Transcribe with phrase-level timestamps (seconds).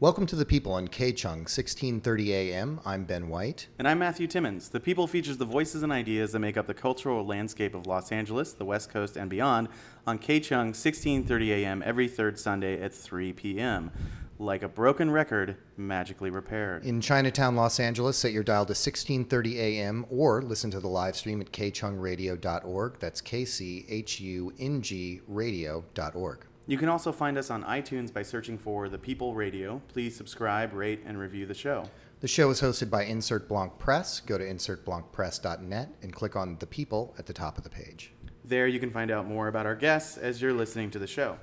[0.00, 2.80] Welcome to the People on KCHUNG, 1630 AM.
[2.86, 3.68] I'm Ben White.
[3.78, 4.70] And I'm Mathew Timmons.
[4.70, 8.10] The People features the voices and ideas that make up the cultural landscape of Los
[8.10, 9.68] Angeles, the West Coast, and beyond
[10.06, 13.90] on KCHUNG, 1630 AM every third Sunday at 3 p.m.
[14.38, 16.86] Like a broken record, magically repaired.
[16.86, 21.14] In Chinatown, Los Angeles, set your dial to 1630 AM or listen to the live
[21.14, 22.98] stream at kchungradio.org.
[23.00, 26.46] That's K C H U N G radio.org.
[26.70, 29.82] You can also find us on iTunes by searching for The People Radio.
[29.88, 31.82] Please subscribe, rate, and review the show.
[32.20, 34.20] The show is hosted by Insert Blanc Press.
[34.20, 38.12] Go to insertblancpress.net and click on The People at the top of the page.
[38.44, 41.38] There you can find out more about our guests as you're listening to the show.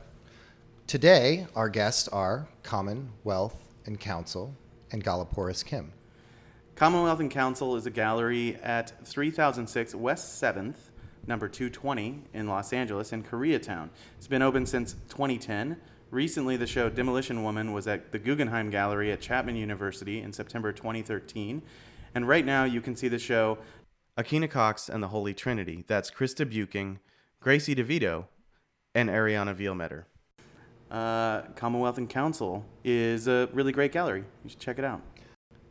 [0.88, 4.56] Today, our guests are Commonwealth and Council
[4.94, 5.92] and Gala Porras-Kim.
[6.76, 10.78] Commonwealth and Council is a gallery at 3006 West 7th,
[11.28, 13.90] number 220 in Los Angeles in Koreatown.
[14.18, 15.78] It's been open since 2010.
[16.10, 20.72] Recently, the show Demolition Woman was at the Guggenheim Gallery at Chapman University in September
[20.72, 21.62] 2013.
[22.16, 23.58] And right now, you can see the show
[24.18, 25.84] Akina Cox and the Holy Trinity.
[25.88, 27.00] That's Krista Buecking,
[27.40, 28.26] Gracie DeVito,
[28.96, 30.06] and Ariane Vielmetter.
[30.90, 34.24] Uh, Commonwealth and Council is a really great gallery.
[34.44, 35.02] You should check it out.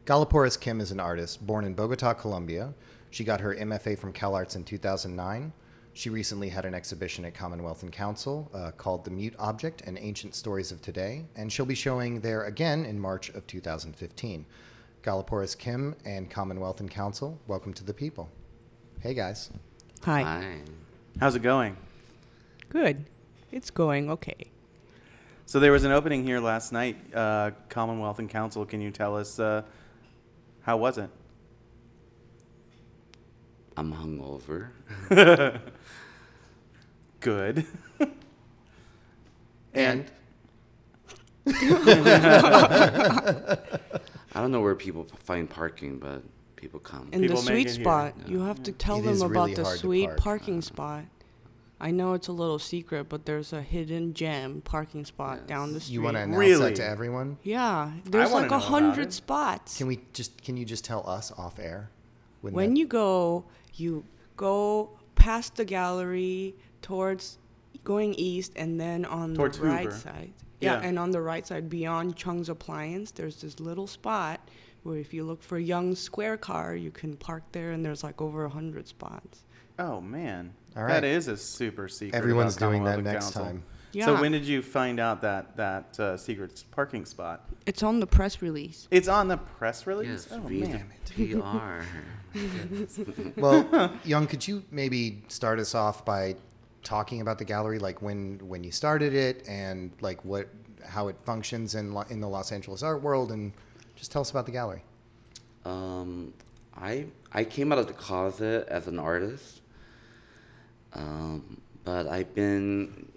[0.04, 2.74] Gala Porras-Kim is an artist born in Bogota, Colombia.
[3.16, 5.50] She got her MFA from CalArts in 2009.
[5.94, 9.96] She recently had an exhibition at Commonwealth and Council uh, called The Mute Object and
[9.98, 14.44] Ancient Stories of Today, and she'll be showing there again in March of 2015.
[15.02, 18.28] Gala Porras-Kim and Commonwealth and Council, welcome to the people.
[19.00, 19.48] Hey guys.
[20.02, 20.20] Hi.
[20.20, 20.58] Hi.
[21.18, 21.78] How's it going?
[22.68, 23.06] Good.
[23.50, 24.50] It's going okay.
[25.46, 28.66] So there was an opening here last night, uh, Commonwealth and Council.
[28.66, 29.62] Can you tell us uh,
[30.60, 31.08] how was it?
[33.76, 34.68] I'm hungover.
[37.20, 37.66] Good.
[39.74, 40.06] And
[41.46, 41.52] I
[44.34, 46.22] don't know where people find parking, but
[46.56, 47.10] people come.
[47.12, 47.82] And People the sweet it here.
[47.84, 50.18] spot, you have to tell It them about really the sweet park.
[50.18, 50.60] parking uh-huh.
[50.62, 51.04] spot.
[51.78, 55.80] I know it's a little secret, but there's a hidden gem parking spot down the
[55.80, 55.92] street.
[55.92, 56.70] you want to announce Really?
[56.70, 57.36] that to everyone?
[57.42, 59.76] Yeah, there's like a hundred spots.
[59.76, 61.90] Can we just can you just tell us off air?
[62.40, 63.44] When when that- you go,
[63.78, 64.04] you
[64.36, 67.38] go past the gallery towards
[67.84, 69.96] going east, and then on Towards the right Hoover.
[69.96, 70.32] side.
[70.60, 70.88] Yeah, Yeah.
[70.88, 74.40] and on the right side, beyond Chung's Appliance, there's this little spot
[74.82, 78.20] where if you look for Young's Square Car, you can park there, and there's like
[78.20, 79.44] over a hundred spots.
[79.78, 80.88] Oh man, All right.
[80.94, 82.16] that is a super secret.
[82.18, 83.44] everyone's doing that next Council.
[83.44, 83.62] time.
[83.96, 84.04] Yeah.
[84.06, 87.48] So when did you find out that that uh, secret parking spot?
[87.64, 88.88] It's on the press release.
[88.90, 90.28] It's on the press release.
[90.28, 90.92] Yes, oh read man.
[91.14, 91.82] PR.
[93.36, 96.36] Well, Young, could you maybe start us off by
[96.82, 100.48] talking about the gallery, like when when you started it, and like what
[100.86, 103.52] how it functions in Lo- in the Los Angeles art world, and
[103.94, 104.82] just tell us about the gallery.
[105.64, 106.34] um,
[106.76, 109.62] I I came out of the closet as an artist,
[110.92, 113.08] um, but I've been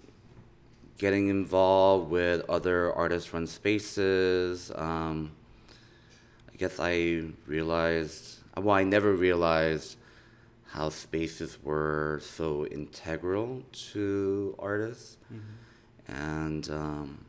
[1.00, 4.70] getting involved with other artist-run spaces.
[4.74, 5.32] Um,
[6.52, 9.96] I guess I realized, well, I never realized
[10.66, 13.62] how spaces were so integral
[13.92, 15.16] to artists,
[16.06, 17.24] and um,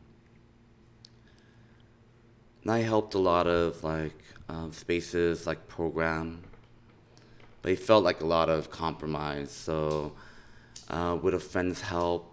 [2.63, 6.44] and I helped a lot of like um, spaces like program,
[7.62, 9.50] but it felt like a lot of compromise.
[9.50, 10.12] So,
[10.89, 12.31] uh, with a friend's help,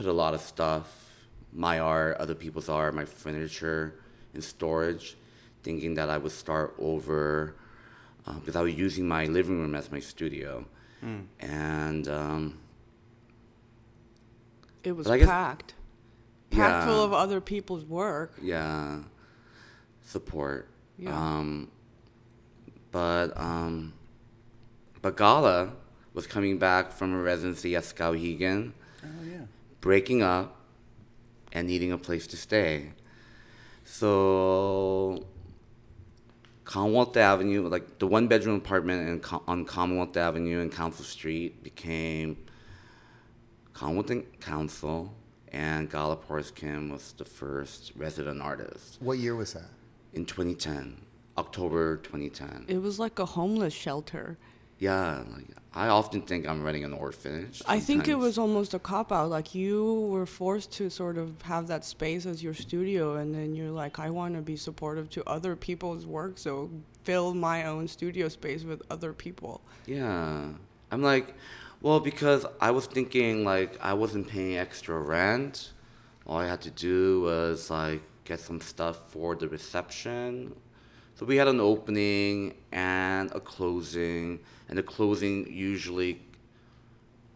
[0.00, 0.86] put a lot of stuff,
[1.52, 3.96] my art, other people's art, my furniture,
[4.32, 5.14] in storage,
[5.62, 7.54] thinking that I would start over
[8.26, 10.64] uh, because I was using my living room as my studio,
[11.40, 12.08] and.
[12.08, 12.58] Um,
[14.82, 15.74] It was But I guess- packed,
[16.50, 18.32] packed full of other people's work.
[18.40, 19.00] yeah
[20.02, 20.66] support
[20.98, 21.14] Yeah.
[21.14, 21.68] um
[22.90, 23.92] but um
[25.02, 25.72] but gala
[26.14, 28.70] was coming back from a residency at skowhegan yeah.
[29.80, 30.56] Breaking up
[31.52, 32.92] and needing a place to stay
[33.84, 35.24] so
[36.64, 42.36] commonwealth avenue like the one bedroom apartment in, on commonwealth avenue and council street became
[43.72, 45.12] commonwealth council
[45.52, 49.70] and Gala Porras Kim was the first resident artist What year was that?
[50.12, 50.96] in 2010,
[51.38, 52.66] October 2010.
[52.68, 54.36] It was like a homeless shelter.
[54.80, 57.62] Yeah, like, I often think I'm running an orphanage.
[57.68, 59.30] I think it was almost a cop out.
[59.30, 63.54] Like you were forced to sort of have that space as your studio, and then
[63.54, 66.68] you're like, I want to be supportive to other people's work, so
[67.04, 69.60] fill my own studio space with other people.
[69.86, 70.48] Yeah,
[70.90, 71.34] I'm like,
[71.80, 75.72] well, because I was thinking like I wasn't paying extra rent
[76.30, 80.54] all I had to do was like get some stuff for the reception.
[81.20, 84.40] So we had an opening and a closing,
[84.70, 86.18] and the closing usually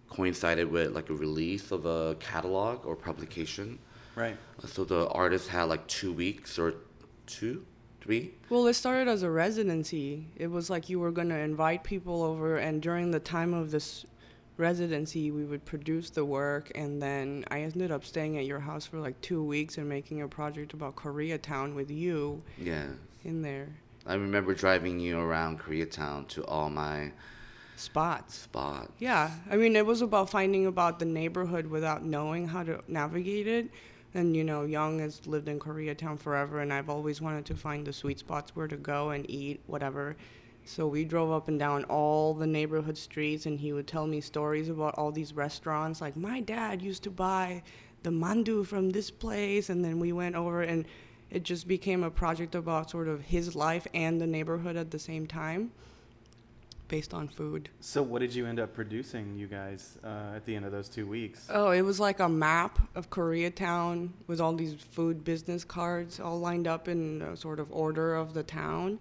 [0.08, 3.78] coincided with like a release of a catalog or publication.
[4.16, 4.38] Right.
[4.62, 6.76] Uh, so the artist had like two weeks or
[7.26, 7.66] two,
[8.00, 8.32] three.
[8.48, 10.28] Well, it started as a residency.
[10.34, 13.70] It was like you were going to invite people over, and during the time of
[13.70, 14.06] this
[14.56, 18.86] residency, we would produce the work, and then I ended up staying at your house
[18.86, 22.86] for like two weeks and making a project about Koreatown with you Yeah.
[23.24, 23.68] In there.
[24.06, 27.12] I remember driving you around Koreatown to all my
[27.76, 28.34] Spots.
[28.34, 28.92] spots.
[28.98, 33.48] Yeah, I mean, it was about finding about the neighborhood without knowing how to navigate
[33.48, 33.68] it.
[34.14, 37.84] And you know, Young has lived in Koreatown forever, and I've always wanted to find
[37.84, 40.16] the sweet spots where to go and eat, whatever.
[40.64, 44.20] So we drove up and down all the neighborhood streets, and he would tell me
[44.20, 46.00] stories about all these restaurants.
[46.00, 47.62] Like my dad used to buy
[48.04, 50.84] the mandu from this place, and then we went over, and
[51.34, 55.00] it just became a project about sort of his life and the neighborhood at the
[55.00, 55.72] same time,
[56.86, 57.68] based on food.
[57.80, 60.88] So what did you end up producing, you guys, uh, at the end of those
[60.88, 61.48] two weeks?
[61.50, 66.38] Oh, it was like a map of Koreatown with all these food business cards all
[66.38, 69.00] lined up in a sort of order of the town.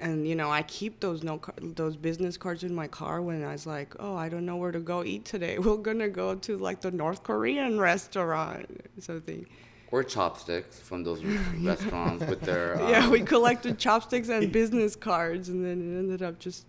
[0.00, 3.52] And you know, I keep those no those business cards in my car when I
[3.52, 5.58] was like, "Oh, I don't know where to go eat today.
[5.64, 9.46] We're gonna go to like the North Korean restaurant, something."
[9.90, 11.24] Or chopsticks from those
[11.60, 12.80] restaurants with their.
[12.80, 16.66] Um, yeah, we collected chopsticks and business cards, and then it ended up just.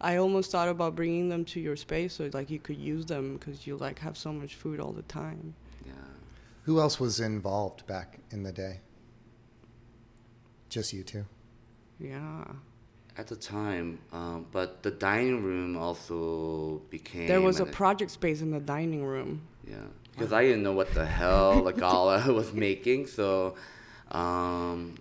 [0.00, 3.36] I almost thought about bringing them to your space so like you could use them
[3.36, 5.54] because you like have so much food all the time.
[5.84, 5.92] yeah.
[6.62, 8.80] Who else was involved back in the day?
[10.70, 11.26] Just you two.
[11.98, 12.44] Yeah.
[13.18, 17.26] At the time, um, but the dining room also became.
[17.26, 19.42] There was a project space in the dining room.
[19.68, 19.76] Yeah,
[20.20, 23.54] because I didn't know what the hell La Gala was making, so,
[24.10, 24.96] um,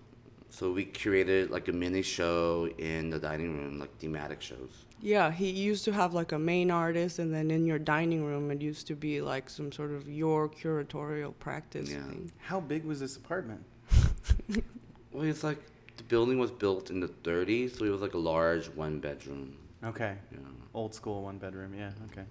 [0.50, 4.86] so we curated like a mini show in the dining room, like thematic shows.
[5.02, 8.50] Yeah, he used to have like a main artist, and then in your dining room,
[8.50, 12.04] it used to be like some sort of your curatorial practice Yeah.
[12.04, 12.32] thing.
[12.38, 13.64] How big was this apartment?
[15.12, 15.58] Well, it's like
[15.98, 19.58] the building was built in the 30s, so it was like a large one bedroom.
[19.84, 20.16] Okay.
[20.32, 20.38] Yeah.
[20.76, 21.74] Old school one bedroom.
[21.74, 21.90] Yeah.
[22.12, 22.26] Okay.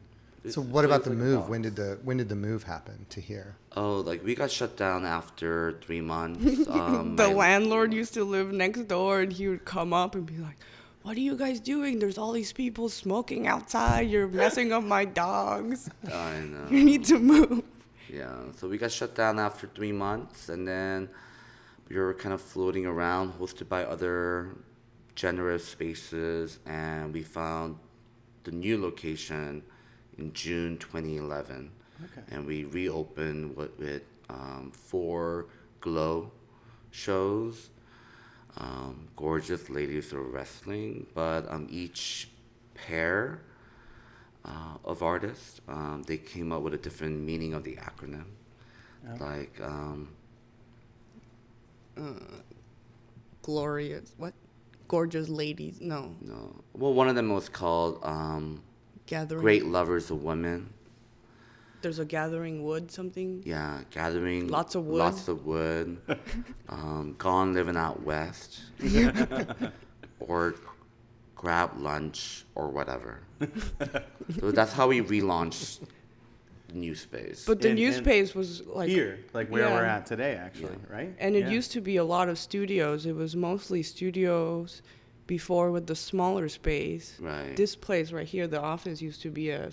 [0.44, 1.48] So It's- what about the like move?
[1.48, 3.56] When did the when did the move happen to here?
[3.76, 6.66] Oh, like we got shut down after three months.
[6.68, 10.24] Um, the my- landlord used to live next door, and he would come up and
[10.26, 10.56] be like,
[11.02, 11.98] "What are you guys doing?
[11.98, 14.08] There's all these people smoking outside.
[14.08, 15.90] You're messing up my dogs.
[16.06, 16.66] I know.
[16.70, 17.62] You need to move."
[18.08, 21.08] Yeah, so we got shut down after three months, and then
[21.90, 24.54] we were kind of floating around, hosted by other
[25.14, 27.76] generous spaces, and we found
[28.44, 29.62] the new location
[30.18, 31.70] in June 2011.
[32.04, 32.20] Okay.
[32.30, 35.46] And we reopened with, with um, four
[35.80, 36.30] glow
[36.90, 37.70] shows.
[38.56, 42.28] Um, gorgeous ladies are wrestling, but um, each
[42.74, 43.40] pair
[44.44, 48.24] uh, of artists, um, they came up with a different meaning of the acronym.
[49.20, 50.08] Like, um,
[53.42, 54.34] Glorious, what?
[54.88, 55.80] Gorgeous ladies.
[55.80, 58.62] No, no, well, one of them was called um,
[59.08, 59.40] gathering.
[59.40, 60.68] Great Lovers of Women.
[61.80, 63.42] There's a gathering wood something.
[63.44, 64.98] Yeah, gathering Lots of wood.
[64.98, 65.98] Lots of wood.
[66.68, 68.60] um, gone living out west,
[70.20, 70.54] or
[71.34, 73.20] grab lunch or whatever.
[74.40, 75.80] so that's how we relaunched
[76.74, 77.44] New Space.
[77.46, 80.76] But the In- new in space was like Here, like where we're at today, actually,
[80.90, 81.14] right?
[81.20, 81.50] And it Yeah.
[81.50, 83.06] used to be a lot of studios.
[83.06, 84.82] It was mostly studios
[85.28, 87.14] before with the smaller space.
[87.20, 87.54] right.
[87.54, 89.70] This place right here, the office used to be a,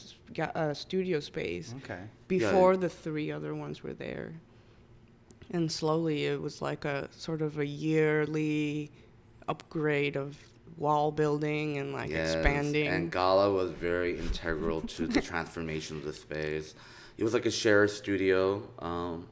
[0.54, 2.02] a studio space Okay.
[2.28, 4.34] before the three other ones were there.
[5.52, 8.92] And slowly it was like a sort of a yearly
[9.48, 10.38] upgrade of
[10.78, 12.88] wall building and like Yes, expanding.
[12.88, 16.76] And Gala was very integral to the transformation of the space.
[17.18, 18.62] It was like a shared studio.
[18.80, 19.30] Um,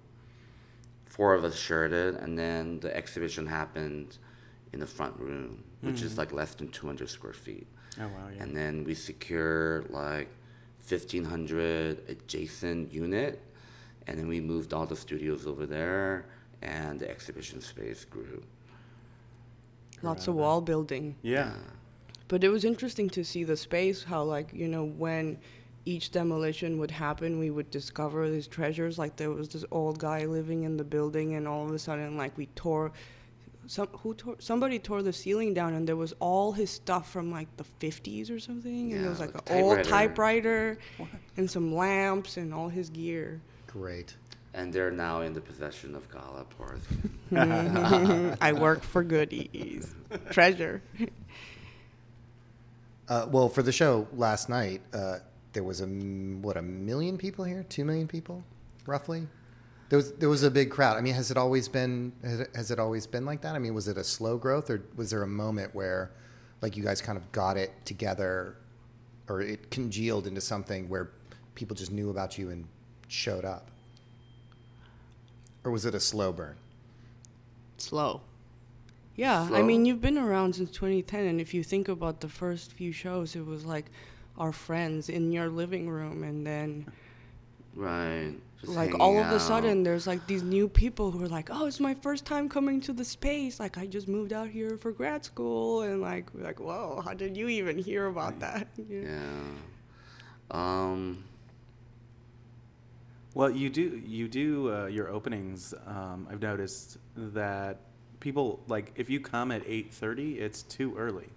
[1.06, 4.18] four of us shared it, and then the exhibition happened
[4.74, 6.18] in the front room, which is mm.
[6.18, 7.68] like less than 200 square feet.
[8.00, 8.30] Oh wow.
[8.36, 8.44] Yeah.
[8.44, 10.30] And then we secured like
[10.88, 13.42] 1,500 adjacent unit,
[14.08, 16.26] and then we moved all the studios over there,
[16.62, 18.44] and the exhibition space grew.
[20.02, 21.16] Lots of wall building.
[21.22, 21.54] yeah.
[22.28, 25.38] But it was interesting to see the space, how, like, you know, when
[25.86, 28.98] each demolition would happen, we would discover these treasures.
[28.98, 32.18] Like, there was this old guy living in the building, and all of a sudden,
[32.18, 32.92] like, we tore.
[33.68, 37.32] Some, who tore, somebody tore the ceiling down, and there was all his stuff from
[37.32, 38.90] like the 50s or something.
[38.90, 39.90] yeah, and there was like like an a old typewriter.
[39.90, 40.78] typewriter
[41.38, 43.40] and some lamps and all his gear.
[43.68, 44.16] Great.
[44.54, 48.38] and they're now in the possession of Gala Parsons.
[48.42, 49.96] I work for goodies.
[50.30, 50.82] Treasure.
[53.10, 55.18] Uh, well, for the show last night, uh,
[55.52, 58.44] there was a m- what a million people here, two million people,
[58.86, 59.28] roughly.
[59.94, 60.98] There was there was a big crowd.
[60.98, 62.14] I mean, has it always been
[62.56, 63.54] has it, always been like that?
[63.54, 66.10] I mean, was it a slow growth, or was there a moment where,
[66.64, 68.56] like, you guys kind of got it together,
[69.30, 71.12] or it congealed into something where
[71.54, 72.66] people just knew about you and
[73.08, 73.70] showed up,
[75.64, 76.56] or was it a slow burn?
[77.78, 78.22] Slow.
[79.16, 82.74] Yeah, I mean, you've been around since 2010, and if you think about the first
[82.74, 83.92] few shows, it was like
[84.40, 86.88] our friends in your living room, and then
[87.76, 88.34] right.
[88.64, 91.50] Just like hanging all of a sudden, there's like these new people who are like,
[91.52, 93.60] "Oh, it's my first time coming to the space.
[93.60, 97.14] Like, I just moved out here for grad school, and like, we're like, whoa, how
[97.14, 99.12] did you even hear about that?" You know?
[99.12, 100.90] Yeah.
[100.92, 101.26] Um.
[103.34, 105.74] Well, you do you do uh, your openings.
[105.86, 107.82] Um, I've noticed that
[108.22, 111.28] people like if you come at eight thirty, it's too early.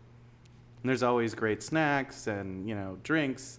[0.83, 3.59] And there's always great snacks and you know drinks,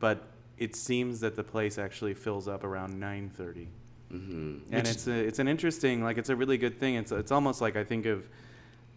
[0.00, 0.26] but
[0.58, 3.68] it seems that the place actually fills up around nine thirty.
[4.10, 6.94] hmm And it's a, it's an interesting like it's a really good thing.
[6.96, 8.28] It's it's almost like I think of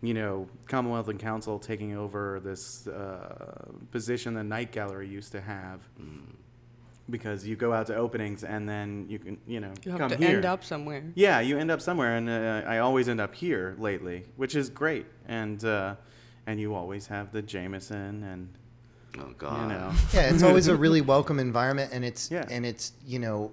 [0.02, 5.42] you know Commonwealth and Council taking over this uh, position the Night Gallery used to
[5.42, 5.82] have.
[7.10, 10.10] Because you go out to openings and then you can, you know, You have come
[10.12, 10.36] to here.
[10.36, 11.04] end up somewhere.
[11.16, 14.70] Yeah, you end up somewhere, and uh, I always end up here lately, which is
[14.70, 15.08] great.
[15.28, 15.96] And uh,
[16.46, 18.50] and you always have the Jameson, and
[19.18, 19.62] Oh God.
[19.64, 22.46] you know, yeah, it's always a really welcome environment, and it's Yeah.
[22.50, 23.52] and it's you know,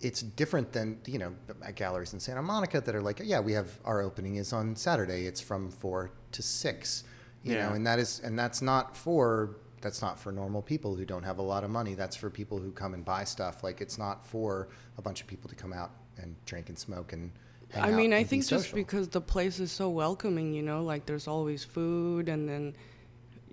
[0.00, 3.52] it's different than you know at galleries in Santa Monica that are like, yeah, we
[3.52, 5.26] have our opening is on Saturday.
[5.26, 7.04] It's from four to six,
[7.42, 7.68] you Yeah.
[7.68, 11.24] know, and that is and that's not for that's not for normal people who don't
[11.24, 11.94] have a lot of money.
[11.94, 13.62] That's for people who come and buy stuff.
[13.62, 17.12] Like it's not for a bunch of people to come out and drink and smoke
[17.12, 17.30] and.
[17.76, 20.84] I mean, I and be think just because the place is so welcoming, you know,
[20.84, 22.76] like there's always food and then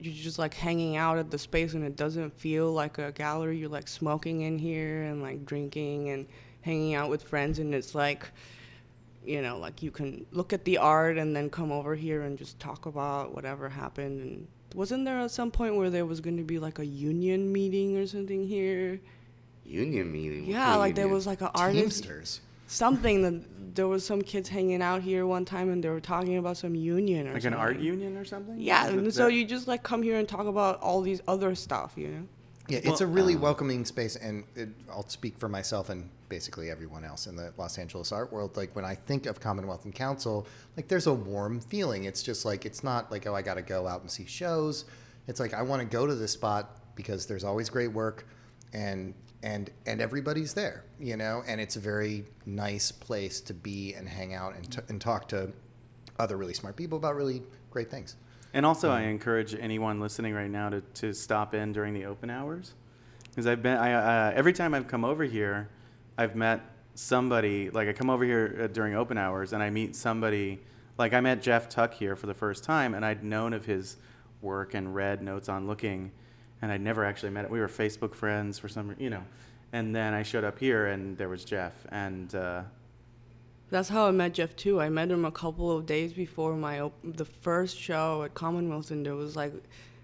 [0.01, 3.57] you're just like hanging out at the space and it doesn't feel like a gallery.
[3.57, 6.27] You're like smoking in here and like drinking and
[6.61, 8.27] hanging out with friends and it's like
[9.23, 12.37] you know, like you can look at the art and then come over here and
[12.37, 16.37] just talk about whatever happened and wasn't there at some point where there was going
[16.37, 18.99] to be like a union meeting or something here?
[19.65, 20.45] Union meeting.
[20.45, 22.41] Yeah, like there was like an artist Teamsters.
[22.71, 26.37] Something that there was some kids hanging out here one time and they were talking
[26.37, 27.53] about some union or like something.
[27.53, 28.59] an art union or something.
[28.59, 31.01] Yeah, Is it and so that- you just like come here and talk about all
[31.01, 32.27] these other stuff, you know.
[32.67, 36.69] Yeah, it's a really um, welcoming space, and it, I'll speak for myself and basically
[36.69, 38.55] everyone else in the Los Angeles art world.
[38.55, 40.47] Like when I think of Commonwealth and Council,
[40.77, 42.05] like there's a warm feeling.
[42.05, 44.85] It's just like it's not like oh I got to go out and see shows.
[45.27, 48.25] It's like I want to go to this spot because there's always great work,
[48.71, 49.13] and
[49.43, 51.43] and and everybody's there, you know.
[51.47, 55.27] And it's a very nice place to be and hang out and t- and talk
[55.29, 55.51] to
[56.19, 58.15] other really smart people about really great things.
[58.53, 62.29] And also, I encourage anyone listening right now to, to stop in during the open
[62.29, 62.73] hours,
[63.29, 65.69] because I've been I, uh, every time I've come over here,
[66.17, 66.61] I've met
[66.95, 67.69] somebody.
[67.69, 70.59] Like I come over here uh, during open hours, and I meet somebody.
[70.97, 73.95] Like I met Jeff Tuck here for the first time, and I'd known of his
[74.41, 76.11] work and read notes on looking,
[76.61, 77.45] and I'd never actually met.
[77.45, 77.51] It.
[77.51, 79.23] We were Facebook friends for some, you know,
[79.73, 82.63] and then I showed up here, and there was Jeff, and uh,
[83.69, 84.81] That's how I met Jeff too.
[84.81, 88.91] I met him a couple of days before my op- the first show at Commonwealth,
[88.91, 89.53] and it was like,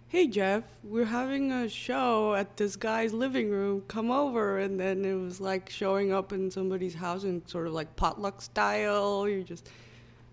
[0.07, 3.83] "Hey Jeff, we're having a show at this guy's living room.
[3.89, 7.73] Come over." And then it was like showing up in somebody's house and sort of
[7.73, 9.27] like potluck style.
[9.27, 9.69] You're just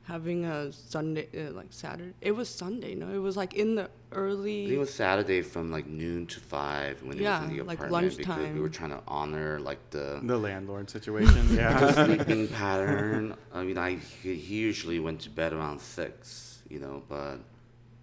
[0.05, 2.13] having a Sunday, uh, like Saturday.
[2.21, 3.09] It was Sunday, no?
[3.13, 4.67] It was like in the I early.
[4.67, 7.63] think it was Saturday from like noon to five when it Yeah, was in the
[7.65, 8.61] like apartment because we lunchtime.
[8.61, 11.49] were trying to honor like the the landlord situation.
[11.55, 13.35] yeah, the Yeah, sleeping pattern.
[13.53, 17.39] I mean, I he he usually went to bed around six, you know, but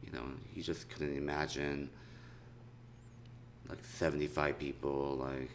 [0.05, 1.89] you know he just couldn't imagine
[3.69, 5.51] like seventy-five people like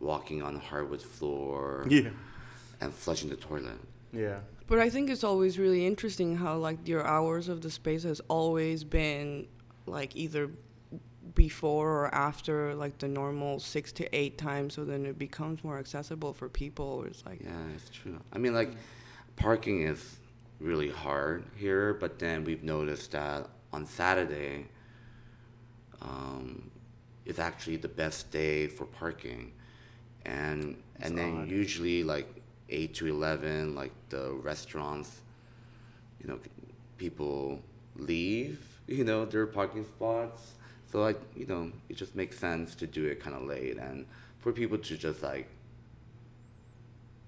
[0.00, 2.10] walking on the hardwood floor yeah,
[2.80, 3.78] and flushing the toilet.
[4.12, 4.38] yeah.
[4.68, 8.20] But I think it's always really interesting how like your hours of the space has
[8.28, 9.48] always been
[9.86, 10.50] like either
[11.34, 15.78] before or after like the normal six to eight times so then it becomes more
[15.78, 18.18] accessible for people it's like Yeah, it's true.
[18.32, 18.72] I mean, like,
[19.36, 20.16] parking is
[20.60, 24.66] really hard here, but then we've noticed that on Saturday,
[26.02, 26.70] um,
[27.24, 29.52] is actually the best day for parking,
[30.24, 31.50] and and then odd.
[31.50, 32.37] usually like
[32.70, 35.20] eight to eleven, like the restaurants,
[36.22, 36.38] you know,
[36.96, 37.60] people
[37.96, 40.52] leave, you know, their parking spots.
[40.90, 44.06] So like, you know, it just makes sense to do it kind of late and
[44.40, 45.48] for people to just like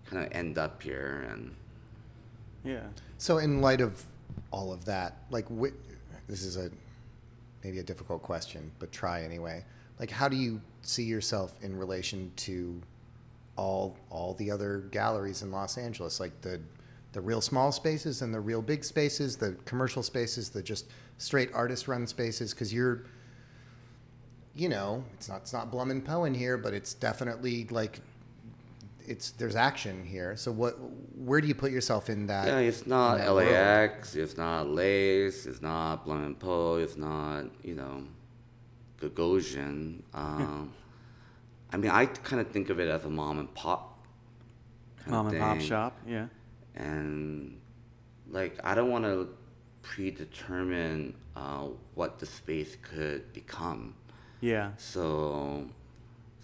[0.07, 1.55] kind of end up here and
[2.65, 2.83] Yeah.
[3.19, 4.03] So, in light of
[4.51, 5.75] all of that, like, wh-
[6.29, 6.71] this is a
[7.63, 9.65] maybe a difficult question, but try anyway.
[9.99, 12.81] Like, how do you see yourself in relation to
[13.61, 16.61] all all the other galleries in Los Angeles, like the
[17.13, 20.87] the real small spaces and the real big spaces, the commercial spaces, the just
[21.19, 22.55] straight artist run spaces?
[22.55, 23.05] Because you're,
[24.55, 28.01] you know, it's not it's not Blum and Poe in here, but it's definitely like.
[29.07, 30.37] It's there's action here.
[30.37, 30.75] So what?
[31.17, 32.47] Where do you put yourself in that?
[32.47, 33.51] yeah, it's not that world?
[33.51, 38.05] LAX, it's not Lace, it's not Blum and Poe, it's not you know,
[39.01, 40.03] Gagosian.
[40.15, 40.73] Um,
[41.73, 44.05] I mean, I kind of think of it as a mom and pop.
[44.99, 45.99] kind of Mom and pop shop.
[46.07, 46.27] Yeah.
[46.75, 47.61] and
[48.31, 49.29] like I don't want to
[49.83, 53.95] predetermine uh, what the space could become.
[54.41, 54.71] Yeah.
[54.77, 55.67] So,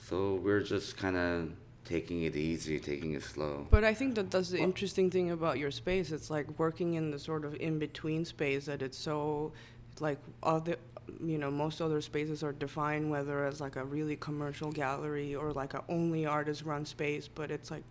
[0.09, 1.53] so we're just kind of
[1.85, 3.67] taking it easy, taking it slow.
[3.71, 6.11] But I think that that's the interesting thing about your space.
[6.13, 9.53] It's like working in the sort of in between space that it's so
[10.01, 10.77] like other
[11.25, 15.53] you know most other spaces are defined whether as like a really commercial gallery or
[15.53, 17.85] like a only artist run space but it's like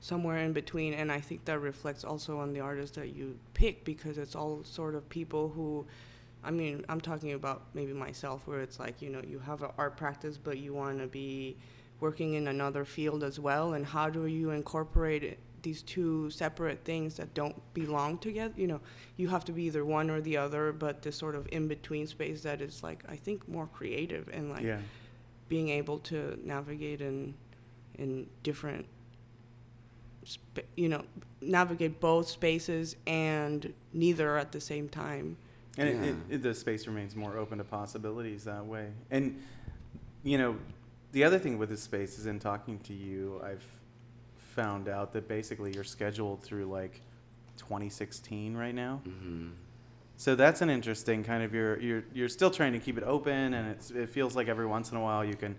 [0.00, 3.84] somewhere in between and i think that reflects also on the artists that you pick
[3.84, 5.84] because it's all sort of people who
[6.42, 9.70] i mean i'm talking about maybe myself where it's like you know you have an
[9.78, 11.56] art practice but you want to be
[12.00, 17.16] working in another field as well and how do you incorporate these two separate things
[17.16, 18.80] that don't belong together you know
[19.16, 22.06] you have to be either one or the other but this sort of in between
[22.06, 24.78] space that is like i think more creative and like Yeah.
[25.48, 27.34] being able to navigate in
[27.98, 28.86] in different
[30.76, 31.02] you know
[31.40, 35.36] navigate both spaces and neither at the same time
[35.76, 36.04] And Yeah.
[36.10, 38.92] it, it, the space remains more open to possibilities that way.
[39.10, 39.42] And,
[40.22, 40.56] you know,
[41.10, 43.66] the other thing with this space is in talking to you, I've
[44.54, 47.00] found out that basically you're scheduled through like
[47.58, 49.00] 2016 right now.
[49.04, 49.48] hmm
[50.16, 53.54] So that's an interesting kind of you're you're you're still trying to keep it open,
[53.54, 55.56] and it's it feels like every once in a while you can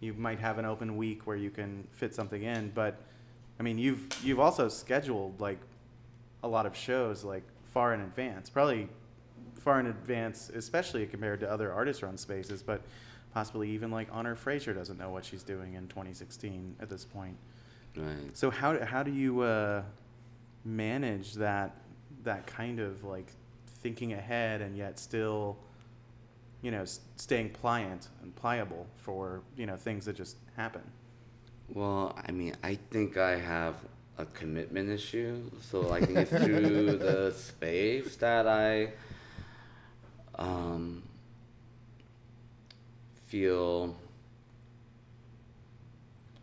[0.00, 2.70] you might have an open week where you can fit something in.
[2.74, 3.00] But
[3.60, 5.58] I mean you've you've also scheduled like
[6.42, 8.88] a lot of shows like far in advance, probably
[9.56, 12.62] far in advance, especially compared to other artist run spaces.
[12.62, 12.80] But
[13.34, 17.36] possibly even like Honor Fraser doesn't know what she's doing in 2016 at this point.
[17.98, 18.30] Right.
[18.36, 19.82] So how how do you uh,
[20.64, 21.74] manage that
[22.24, 23.32] that kind of like
[23.82, 25.56] thinking ahead and yet still,
[26.62, 30.82] you know, s- staying pliant and pliable for you know things that just happen?
[31.68, 33.74] Well, I mean, I think I have
[34.16, 35.42] a commitment issue.
[35.60, 38.92] So I think it's through the space that I
[40.38, 41.02] um,
[43.26, 43.96] feel.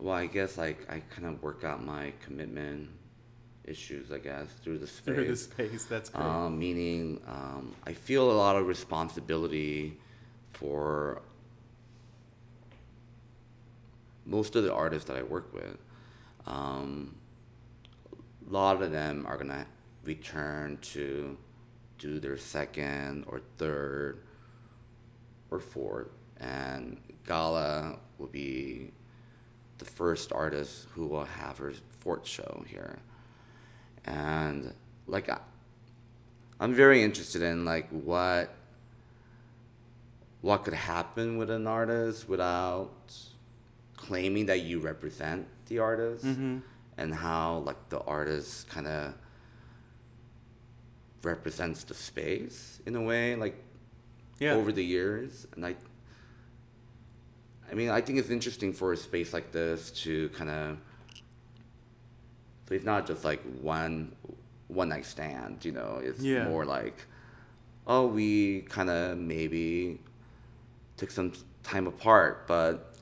[0.05, 2.89] Well, I guess like I kind of work out my commitment
[3.63, 5.15] issues, I guess, through the space.
[5.15, 6.23] Through the space, that's great.
[6.23, 9.97] Um, meaning, um, I feel a lot of responsibility
[10.51, 11.23] for
[14.27, 15.75] most of the artists that I work with.
[16.45, 17.15] Um,
[18.47, 19.65] a lot of them are gonna
[20.03, 21.35] return to
[21.97, 24.19] do their second or third
[25.49, 28.91] or fourth, and Gala will be
[29.77, 32.97] the first artist who will have her fourth show here
[34.05, 34.73] and
[35.07, 35.39] like I,
[36.59, 38.53] I'm very interested in like what
[40.41, 43.13] what could happen with an artist without
[43.97, 46.61] claiming that you represent the artist Mhm.
[46.97, 49.13] and how like the artist kind of
[51.23, 53.55] represents the space in a way like
[54.39, 54.53] Yeah.
[54.53, 55.75] over the years and I
[57.71, 60.77] I mean I think it's interesting for a space like this to kind of
[62.67, 64.15] so it's not just like one
[64.67, 66.01] one night stand, you know.
[66.03, 66.47] It's Yeah.
[66.49, 66.97] more like,
[67.85, 69.99] oh, we kind of maybe
[70.97, 72.95] took some time apart, but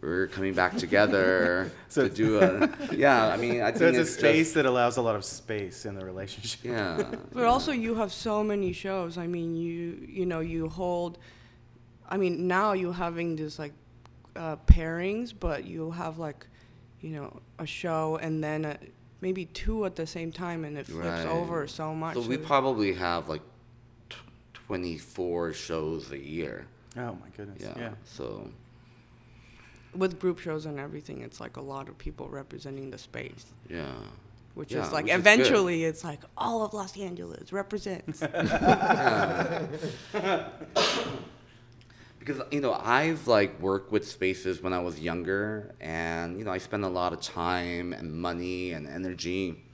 [0.00, 2.70] we're coming back together So to do a.
[2.94, 5.24] Yeah, I mean, I so think it's a space Just, that allows a lot of
[5.24, 6.60] space in the relationship.
[6.62, 7.02] yeah.
[7.32, 9.18] But also, you have so many shows.
[9.18, 11.18] I mean, you you know you hold.
[12.08, 13.72] I mean, now you're having this like
[14.36, 16.46] uh, pairings, but you have like,
[17.00, 18.78] you know, a show and then a,
[19.20, 21.26] maybe two at the same time, and it flips Right.
[21.26, 22.14] over so much.
[22.14, 23.42] So we probably have like
[24.08, 24.16] t-
[24.66, 26.66] 24 shows a year.
[26.96, 27.60] Oh my goodness.
[27.62, 27.74] Yeah.
[27.78, 27.90] Yeah.
[28.04, 28.50] So
[29.94, 33.46] with group shows and everything, it's like a lot of people representing the space.
[33.68, 33.86] yeah.
[34.54, 38.20] Which Yeah, is like which is eventually it's like all of Los Angeles represents.
[42.20, 46.52] because you know I've like worked with spaces when I was younger, and you know
[46.52, 49.64] I spent a lot of time and money and energy.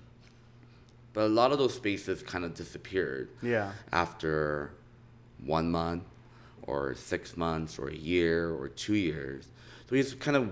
[1.12, 3.30] But a lot of those spaces kind of disappeared.
[3.42, 3.72] Yeah.
[3.90, 4.70] After
[5.44, 6.04] one month,
[6.62, 9.48] or six months, or a year, or two years,
[9.88, 10.50] so it's kind of,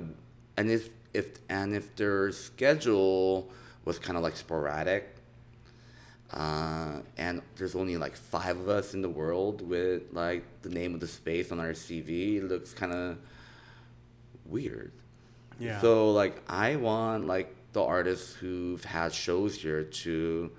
[0.57, 3.50] and if if and if their schedule
[3.85, 5.13] was kind of like sporadic,
[6.34, 10.92] uh, and there's only like five of us in the world with like the name
[10.92, 12.38] of the space on our CV.
[12.38, 13.18] It looks kind of
[14.44, 14.90] weird.
[15.60, 15.80] Yeah.
[15.80, 20.50] So like I want like the artists who've had shows here to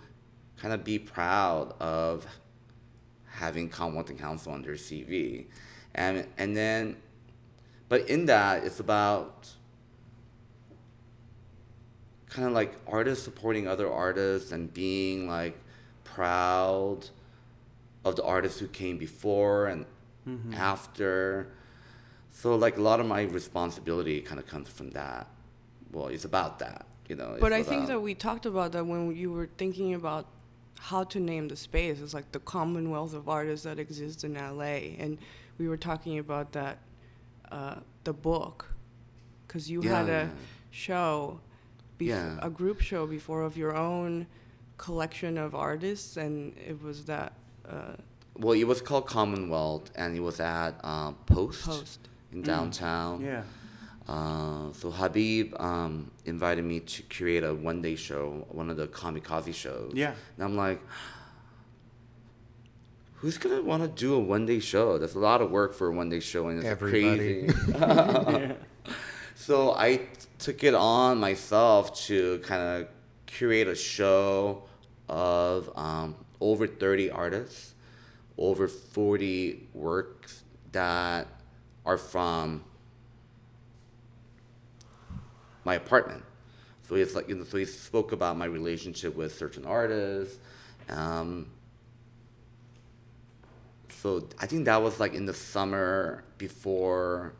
[0.58, 2.26] kind of be proud of
[3.26, 5.48] having Commonwealth and Council on their CV,
[5.94, 6.96] and and then,
[7.90, 9.50] but in that it's about
[12.30, 15.58] kind of like artists supporting other artists and being like
[16.16, 17.00] proud
[18.06, 19.86] of the artists who came before and
[20.54, 21.48] after.
[22.32, 25.28] So like a lot of my responsibility kind of comes from that.
[25.92, 27.38] Well, it's about that, you know.
[27.40, 30.26] But I think that we talked about that when you were thinking about
[30.80, 32.00] how to name the space.
[32.02, 35.18] It's like the commonwealth of artists that exists in LA, and
[35.58, 36.78] we were talking about that,
[37.52, 38.58] uh, the book,
[39.48, 40.22] because you had Yeah.
[40.24, 40.30] a
[40.72, 41.40] show,
[42.00, 42.38] bef- Yeah.
[42.42, 44.28] a group show before of your own
[44.78, 47.34] collection of artists, and it was that
[47.70, 47.94] uh,
[48.38, 52.00] Well, it was called Commonwealth, and it was at uh, Post, post.
[52.32, 53.22] in downtown.
[53.24, 53.44] Yeah.
[54.08, 59.54] Uh, so Habib um, invited me to create a one-day show, one of the kamikaze
[59.54, 59.94] shows.
[59.96, 60.14] Yeah.
[60.36, 60.80] And I'm like,
[63.16, 64.98] who's gonna want to do a one-day show?
[64.98, 67.48] That's a lot of work for a one-day show, and it's Everybody.
[67.74, 68.56] crazy.
[69.36, 70.06] So I t-
[70.40, 72.88] took it on myself to kind of
[73.28, 74.64] create a show
[75.10, 77.74] of um, over 30 artists,
[78.38, 81.28] over 40 works that
[81.86, 82.64] are from
[85.64, 86.24] my apartment.
[86.88, 90.38] So it's like, you know, so he spoke about my relationship with certain artists.
[90.90, 91.48] Um,
[93.90, 97.34] so I think that was like in the summer before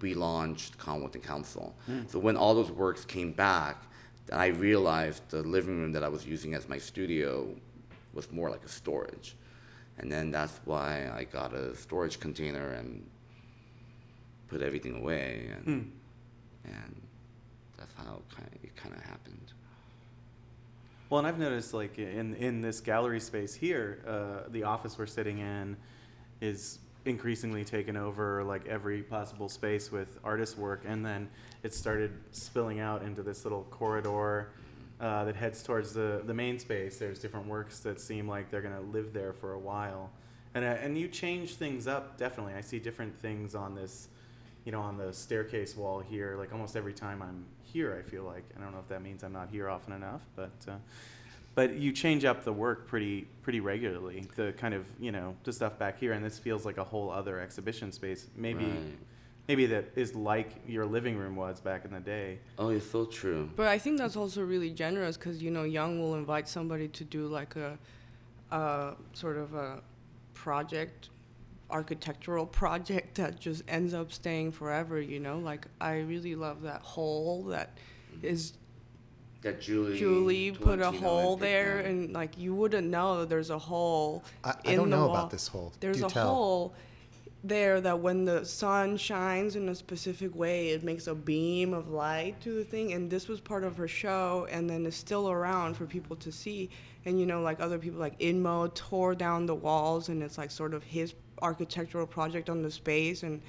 [0.00, 1.76] we launched Commonwealth and Council.
[2.08, 3.82] So when all those works came back,
[4.32, 7.48] I realized the living room that I was using as my studio
[8.12, 9.36] was more like a storage.
[9.98, 13.04] And then that's why I got a storage container and
[14.48, 15.50] put everything away.
[15.56, 15.92] And,
[16.64, 17.02] and
[17.76, 18.22] that's how
[18.62, 19.52] it kind of happened.
[21.10, 25.06] Well, and I've noticed like in in this gallery space here, uh, the office we're
[25.06, 25.76] sitting in
[26.40, 26.78] is
[27.08, 31.28] increasingly taken over like every possible space with artist work, and then
[31.62, 34.50] it started spilling out into this little corridor
[35.00, 36.98] uh, that heads towards the the main space.
[36.98, 40.10] There's different works that seem like they're gonna live there for a while,
[40.54, 42.54] and uh, and you change things up definitely.
[42.54, 44.08] I see different things on this.
[44.64, 48.24] You know, on the staircase wall here, like almost every time I'm here, I feel
[48.24, 50.72] like I don't know if that means I'm not here often enough, but uh,
[51.58, 54.24] but you change up the work pretty pretty regularly.
[54.36, 57.10] The kind of you know the stuff back here, and this feels like a whole
[57.10, 58.28] other exhibition space.
[58.36, 58.98] Maybe Right.
[59.48, 62.38] maybe that is like your living room was back in the day.
[62.60, 63.50] Oh, it's so true.
[63.56, 67.02] But I think that's also really generous because you know Young will invite somebody to
[67.02, 67.76] do like a,
[68.52, 69.82] a sort of a
[70.34, 71.08] project,
[71.70, 75.00] architectural project that just ends up staying forever.
[75.00, 77.76] You know, like I really love that hole that
[78.14, 78.26] mm-hmm.
[78.26, 78.52] is
[79.42, 79.98] That Julie.
[79.98, 81.88] Julie put a hole there, yeah.
[81.88, 84.24] and like you wouldn't know that there's a hole.
[84.42, 85.16] I, I in don't the know wall.
[85.16, 85.72] about this hole.
[85.80, 86.34] There's Do a tell.
[86.34, 86.74] hole
[87.44, 91.88] there that when the sun shines in a specific way, it makes a beam of
[91.88, 92.94] light to the thing.
[92.94, 96.32] And this was part of her show, and then it's still around for people to
[96.32, 96.68] see.
[97.04, 100.50] And you know, like other people, like Inmo tore down the walls, and it's like
[100.50, 103.40] sort of his architectural project on the space, and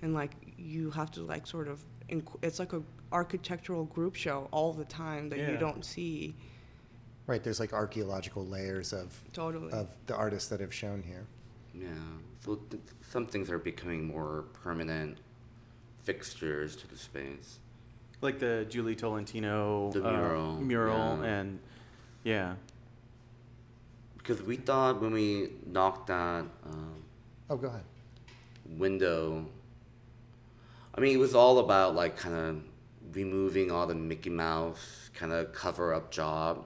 [0.00, 2.82] and like you have to like sort of, inc- it's like a
[3.14, 5.52] architectural group show all the time that Yeah.
[5.52, 6.34] you don't see
[7.26, 9.72] Right, there's like archaeological layers of totally.
[9.72, 11.26] of the artists that have shown here.
[11.72, 11.88] Yeah.
[12.44, 15.16] So th- some things are becoming more permanent
[16.02, 17.60] fixtures to the space.
[18.20, 21.34] Like the Julie Tolentino The uh, mural, mural, yeah.
[21.34, 21.58] and
[22.24, 22.54] yeah,
[24.18, 27.02] Because we thought when we knocked that um,
[27.48, 27.84] Oh, go ahead.
[28.66, 29.46] window,
[30.94, 32.62] I mean, it was all about like kind of
[33.14, 36.64] removing all the Mickey Mouse kind of cover up job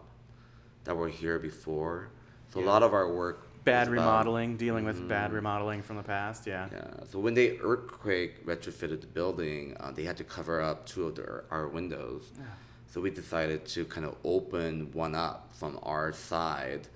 [0.85, 2.09] that were here before.
[2.53, 3.45] So a lot of our work.
[3.65, 6.47] bad was about- remodeling, dealing with bad remodeling from the past.
[6.47, 7.05] Yeah, Yeah.
[7.11, 11.17] So when they earthquake retrofitted the building, uh, they had to cover up two of
[11.17, 12.31] their, our windows.
[12.39, 12.45] Yeah.
[12.87, 16.89] So we decided to kind of open one up from our side,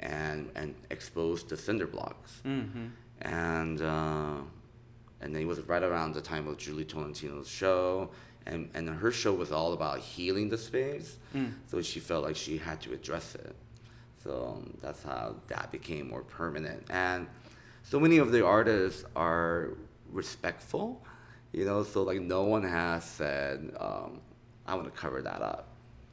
[0.00, 2.40] and and expose the cinder blocks.
[2.46, 2.86] mm-hmm.
[3.20, 4.36] And uh,
[5.20, 8.10] and then it was right around the time of Julie Tolentino's show,
[8.46, 11.16] and and her show was all about healing the space.
[11.66, 13.54] So she felt like she had to address it.
[14.22, 16.84] So um, that's how that became more permanent.
[16.90, 17.26] And
[17.82, 19.70] so many of the artists are
[20.10, 21.04] respectful,
[21.52, 21.84] you know.
[21.84, 24.20] So like no one has said, um,
[24.66, 25.68] "I want to cover that up."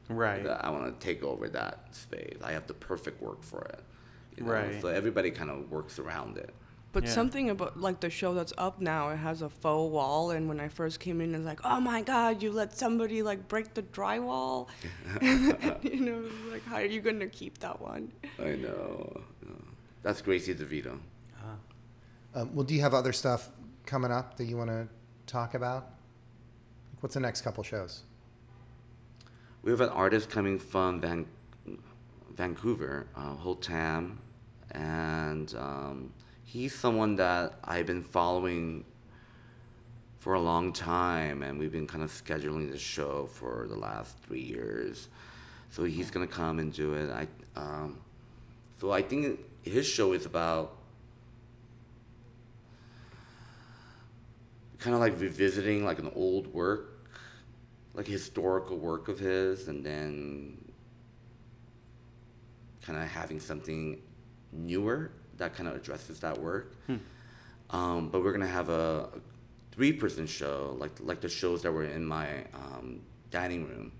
[0.08, 0.46] Right.
[0.46, 2.36] I want to take over that space.
[2.44, 3.82] I have the perfect work for it.
[4.36, 4.52] You know?
[4.52, 4.80] Right.
[4.80, 6.54] So everybody kind of works around it.
[6.94, 7.10] But Yeah.
[7.10, 10.60] something about like the show that's up now, it has a faux wall, and when
[10.60, 13.82] I first came in, it's like, oh my god, you let somebody like break the
[13.82, 14.68] drywall.
[15.82, 18.12] you know, like how are you gonna keep that one?
[18.38, 19.22] I know.
[19.42, 19.56] no.
[20.04, 20.98] That's Gracie DeVito.
[22.36, 23.50] Um, well, do you have other stuff
[23.86, 24.88] coming up that you want to
[25.26, 25.90] talk about?
[27.00, 28.02] What's the next couple shows?
[29.62, 31.26] We have an artist coming from Van-
[32.36, 34.16] Vancouver, uh, Holtam,
[34.72, 36.12] and um,
[36.44, 38.84] he's someone that I've been following
[40.18, 44.16] for a long time, and we've been kind of scheduling the show for the last
[44.18, 45.08] three years.
[45.70, 47.10] So he's gonna come and do it.
[47.10, 47.26] I
[47.60, 47.98] um,
[48.80, 50.76] so I think his show is about
[54.78, 57.08] kind of like revisiting like an old work,
[57.94, 60.58] like historical work of his, and then
[62.82, 64.00] kind of having something
[64.52, 66.74] newer that kind of addresses that work.
[67.70, 69.18] Um, but we're gonna have a, a
[69.72, 73.90] three-person show, like like the shows that were in my um, dining room,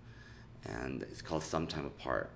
[0.64, 2.30] and it's called Sometime Apart.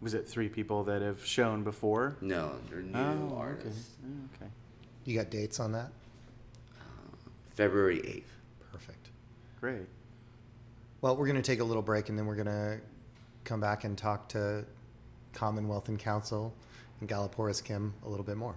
[0.00, 2.16] Was it three people that have shown before?
[2.20, 3.34] No, they're new Oh, okay.
[3.36, 3.90] artists.
[4.04, 4.50] Oh, Okay.
[5.04, 5.90] You got dates on that?
[7.54, 8.32] February eighth.
[8.72, 9.10] Perfect.
[9.60, 9.86] Great.
[11.02, 12.80] Well, we're going to take a little break and then we're going to
[13.44, 14.64] come back and talk to
[15.32, 16.54] Commonwealth and Council
[17.00, 18.54] and Gala Porras-Kim a little bit more.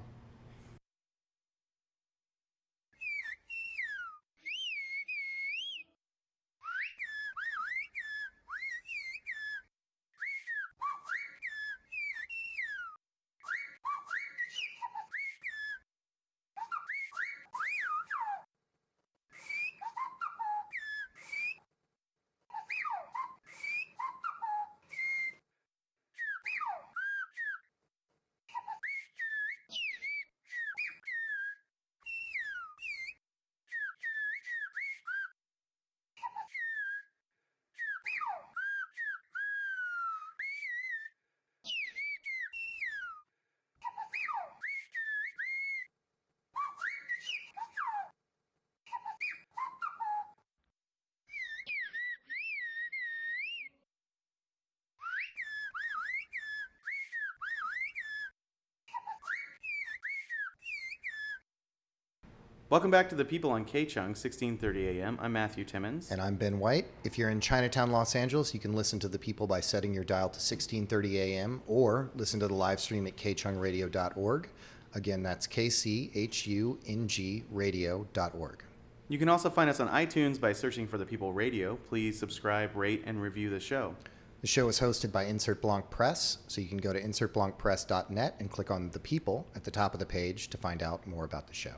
[62.68, 65.20] Welcome back to the People on KCHUNG, 1630 AM.
[65.22, 66.10] I'm Mathew Timmons.
[66.10, 66.88] And I'm Ben White.
[67.04, 70.04] If you're in Chinatown, Los Angeles, you can listen to the people by setting your
[70.04, 74.50] dial to 1630 AM or listen to the live stream at kchungradio.org.
[74.96, 78.64] Again, that's kchung radio.org.
[79.10, 81.76] You can also find us on iTunes by searching for the People Radio.
[81.76, 83.96] Please subscribe, rate, and review the show.
[84.42, 88.50] The show is hosted by Insert Blanc Press, so you can go to insertblancpress.net and
[88.50, 91.46] click on The People at the top of the page to find out more about
[91.48, 91.76] the show.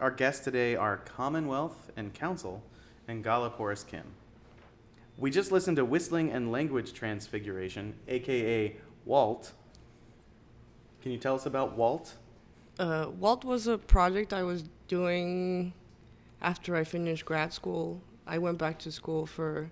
[0.00, 2.62] Our guests today are Commonwealth and Council
[3.06, 4.04] and Gala Porras-Kim.
[5.18, 9.52] We just listened to Whistling and Language Transfiguration, aka Walt.
[11.02, 12.14] Can you tell us about Walt?
[12.78, 15.74] Uh, Walt was a project I was doing
[16.40, 18.00] after I finished grad school.
[18.26, 19.70] I went back to school for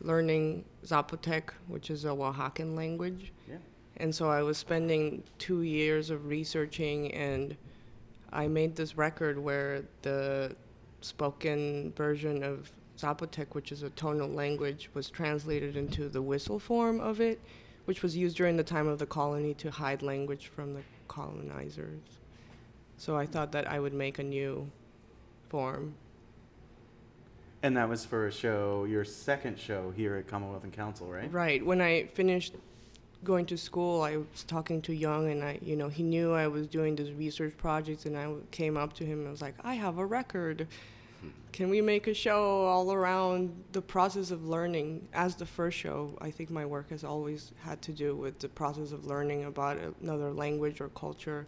[0.00, 3.32] learning Zapotec, which is a Oaxacan language.
[3.48, 3.58] Yeah.
[3.98, 7.56] And so I was spending two years of researching, and
[8.32, 10.54] I made this record where the
[11.00, 17.00] spoken version of Zapotec, which is a tonal language, was translated into the whistle form
[17.00, 17.40] of it,
[17.84, 22.00] which was used during the time of the colony to hide language from the colonizers.
[22.96, 24.70] So I thought that I would make a new
[25.48, 25.94] form.
[27.62, 31.32] And that was for a show, your second show here at Commonwealth and Council, right?
[31.32, 31.64] Right.
[31.64, 32.54] When I finished
[33.24, 36.46] going to school, I was talking to Young, and I, you know, he knew I
[36.46, 39.74] was doing this research project, and I came up to him and was like, "I
[39.74, 40.68] have a record.
[41.50, 46.16] Can we make a show all around the process of learning?" As the first show,
[46.20, 49.78] I think my work has always had to do with the process of learning about
[50.00, 51.46] another language or culture.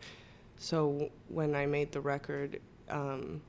[0.56, 2.60] So when I made the record.
[2.88, 3.40] Um,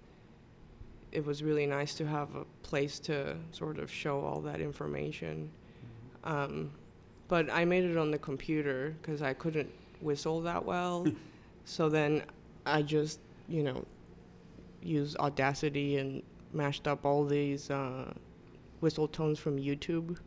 [1.12, 5.50] it was really nice to have a place to sort of show all that information.
[6.24, 6.72] Um,
[7.32, 11.08] but I made it on the computer because I couldn't whistle that well.
[11.66, 12.24] so then
[12.66, 13.86] I just you know,
[14.84, 18.12] used Audacity and mashed up all these uh,
[18.82, 20.18] whistle tones from YouTube,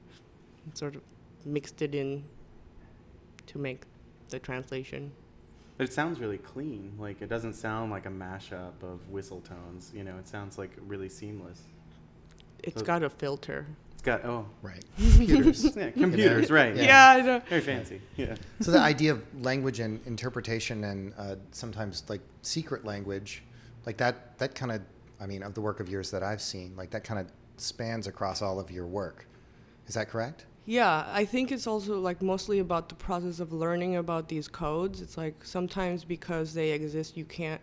[0.64, 1.02] and sort of
[1.44, 2.24] mixed it in
[3.48, 3.82] to make
[4.30, 5.12] the translation.
[5.76, 6.94] But it sounds really clean.
[6.98, 9.92] Like it doesn't sound like a mashup of whistle tones.
[9.94, 11.64] You know, it sounds like really seamless.
[12.62, 13.66] It's So- got a filter.
[14.04, 14.84] It's got oh Right.
[14.98, 15.64] Computers.
[15.76, 16.76] yeah, computers right.
[16.76, 16.82] Yeah.
[16.82, 17.38] Yeah, I know.
[17.48, 18.02] Very fancy.
[18.16, 18.34] Yeah.
[18.60, 23.42] so the idea of language and interpretation and uh, sometimes like secret language,
[23.86, 24.82] like that, that kind of,
[25.18, 28.06] I mean, of the work of yours that I've seen, like that kind of spans
[28.06, 29.26] across all of your work.
[29.86, 30.44] Is that correct?
[30.66, 35.00] Yeah, I think it's also like mostly about the process of learning about these codes.
[35.00, 37.60] It's like sometimes because they exist, you can't,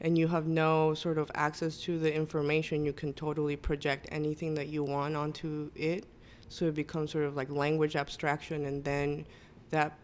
[0.00, 4.54] and you have no sort of access to the information, you can totally project anything
[4.54, 6.06] that you want onto it.
[6.48, 9.26] So it becomes sort of like language abstraction, and then
[9.70, 9.98] that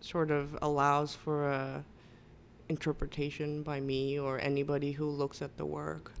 [0.00, 1.84] sort of allows for a
[2.68, 6.12] interpretation by me or anybody who looks at the work.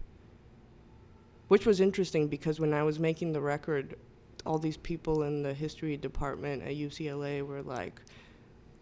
[1.48, 3.96] Which was interesting because when I was making the record,
[4.46, 8.00] all these people in the history department at UCLA were like,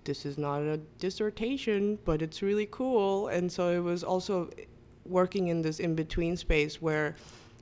[0.05, 3.29] this is not a dissertation, but it's really cool.
[3.29, 4.51] And so it was also
[5.05, 7.17] working in this in between space where,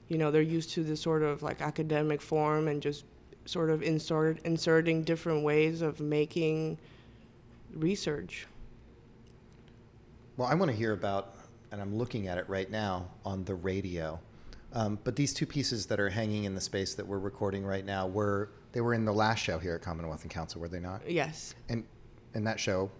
[0.08, 3.04] you know, they're used to this sort of like academic form and just
[3.44, 6.78] sort of insert, inserting different ways of making
[7.74, 8.46] research.
[10.36, 11.34] Well, I want to hear about,
[11.72, 14.20] and I'm looking at it right now on the radio.
[14.72, 17.84] Um, but these two pieces that are hanging in the space that we're recording right
[17.84, 20.78] now were they were in the last show here at Commonwealth and Council, were they
[20.78, 21.08] not?
[21.10, 21.84] Yes, And
[22.34, 22.90] in that show,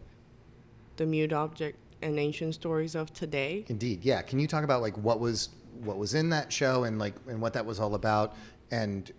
[0.97, 3.65] the mute object and ancient stories of today.
[3.69, 4.23] indeed, yeah.
[4.23, 5.51] Can you talk about like what was
[5.83, 8.35] what was in that show and like and what that was all about?
[8.71, 9.11] And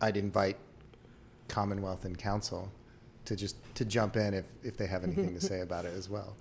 [0.00, 0.56] I'd invite
[1.48, 2.70] Commonwealth and Council
[3.24, 6.08] to just to jump in if if they have anything to say about it as
[6.08, 6.36] well.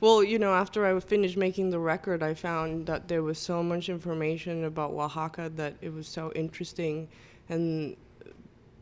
[0.00, 3.64] Well, you know, after I finished making the record, I found that there was so
[3.64, 7.08] much information about Oaxaca that it was so interesting.
[7.48, 7.96] And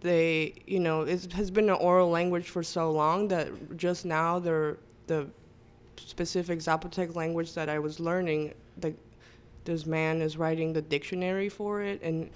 [0.06, 4.38] they, you know, it has been an oral language for so long that just now
[4.38, 5.26] they're, the
[5.96, 8.94] specific Zapotec language that I was learning, the,
[9.64, 12.00] this man is writing the dictionary for it.
[12.02, 12.30] And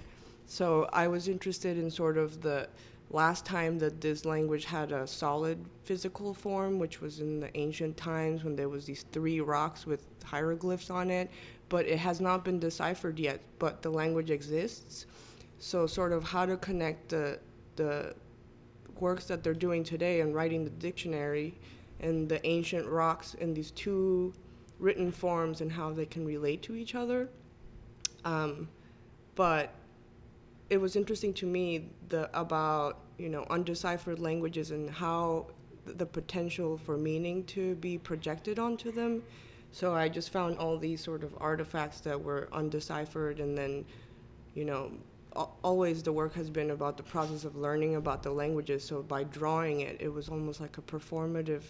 [0.45, 2.67] so I was interested in sort of the
[3.09, 7.97] last time that this language had a solid physical form, which was in the ancient
[7.97, 11.29] times when there was these three rocks with hieroglyphs on it,
[11.69, 13.39] but it has not been deciphered yet.
[13.59, 15.05] But the language exists,
[15.59, 17.39] so sort of how to connect the
[17.75, 18.15] the
[18.99, 21.53] works that they're doing today and writing the dictionary
[21.99, 24.33] and the ancient rocks in these two
[24.79, 27.29] written forms and how they can relate to each other.
[28.25, 28.67] Um,
[29.35, 29.73] but
[30.69, 35.47] it was interesting to me the about you know undeciphered languages and how
[35.85, 39.23] the potential for meaning to be projected onto them.
[39.71, 43.85] So I just found all these sort of artifacts that were undeciphered, and then,
[44.53, 44.91] you know,
[45.33, 48.83] always the work has been about the process of learning about the languages.
[48.83, 51.63] So by drawing it, it was almost like a performative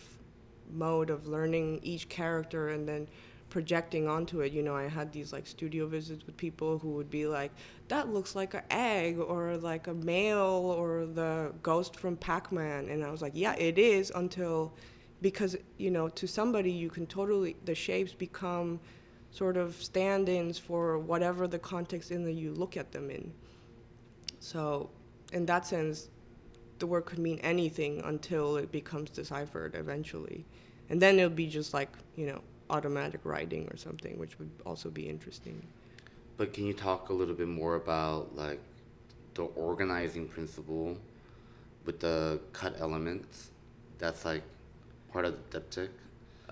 [0.73, 3.07] mode of learning each character and then
[3.49, 4.51] projecting onto it.
[4.53, 7.51] You know, I had these like studio visits with people who would be like,
[7.89, 10.39] that looks like an egg or like a male
[10.77, 12.87] or the ghost from Pac Man.
[12.89, 14.73] And I was like, yeah, it is until,
[15.21, 18.79] because, you know, to somebody, you can totally, the shapes become
[19.31, 23.31] sort of stand ins for whatever the context in that you look at them in.
[24.41, 24.89] So,
[25.33, 26.09] in that sense,
[26.79, 30.43] the word could mean anything until it becomes deciphered eventually.
[30.89, 34.89] And then it'll be just like, you know, automatic writing or something, which would also
[34.89, 35.61] be interesting.
[36.37, 38.59] But can you talk a little bit more about like
[39.35, 40.97] the organizing principle
[41.85, 43.51] with the cut elements?
[43.99, 44.41] That's like
[45.13, 45.89] part of the diptych.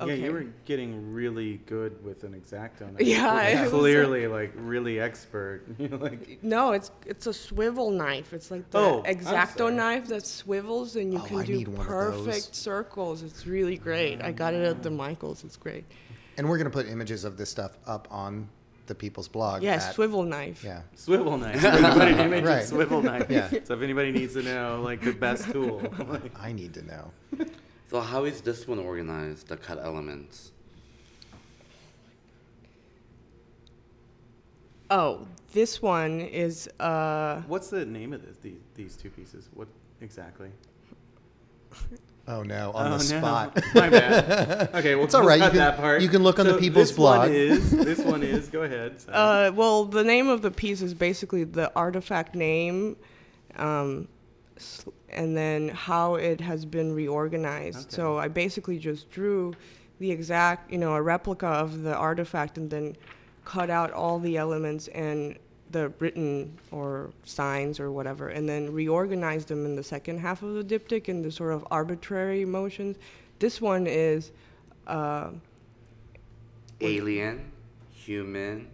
[0.07, 2.91] Yeah, you were getting really good with an exacto.
[2.91, 3.01] knife.
[3.01, 5.63] Yeah, You're it was clearly like really expert.
[5.77, 8.33] You're like No, it's it's a swivel knife.
[8.33, 11.67] It's like the Oh, exacto knife that swivels and you Oh, can I do need
[11.67, 12.25] one of those.
[12.25, 13.23] perfect circles.
[13.23, 14.21] It's really great.
[14.21, 15.43] I got it at the Michaels.
[15.43, 15.83] It's great.
[16.37, 18.47] And we're going to put images of this stuff up on
[18.87, 19.61] the People's blog.
[19.61, 20.63] Yeah, at- swivel knife.
[20.63, 20.81] Yeah.
[20.95, 21.61] swivel knife.
[21.61, 21.73] Put
[22.07, 22.61] an image Right.
[22.63, 23.27] of swivel knife.
[23.29, 23.49] Yeah.
[23.65, 27.11] So if anybody needs to know, like the best tool, like, I need to know.
[27.89, 29.47] So how is this one organized?
[29.47, 30.51] The cut elements.
[34.91, 38.37] Oh, this one is uh what's the name of this?
[38.37, 39.49] These, these two pieces.
[39.53, 39.67] What
[40.01, 40.49] exactly?
[42.27, 43.19] Oh no, on oh, the no.
[43.19, 43.59] spot.
[43.75, 44.69] My bad.
[44.75, 46.01] Okay, well, It's all we'll right, you can- that part.
[46.01, 47.19] you can look on the So People's this blog.
[47.21, 48.49] One is, this one is.
[48.49, 49.01] Go ahead.
[49.09, 49.47] Sorry.
[49.49, 52.97] Uh, well, the name of the piece is basically the artifact name,
[53.55, 54.07] um,
[54.57, 57.91] s- and then how it has been reorganized.
[57.91, 59.53] So I basically just drew
[59.99, 62.95] the exact, you know, a replica of the artifact and then
[63.45, 65.37] cut out all the elements and
[65.71, 70.53] the written or signs or whatever, and then reorganize them in the second half of
[70.53, 72.97] the diptych in the sort of arbitrary motions.
[73.39, 74.31] This one is.
[74.87, 75.29] Uh,
[76.81, 77.51] Alien,
[77.93, 78.67] human,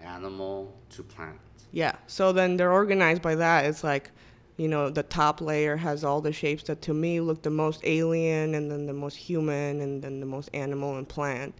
[0.00, 1.38] animal to plant.
[1.72, 1.96] Yeah.
[2.06, 3.64] So then they're organized by that.
[3.64, 4.10] It's like,
[4.56, 7.80] you know, the top layer has all the shapes that to me look the most
[7.84, 11.54] alien, and then the most human, and then the most animal and plant.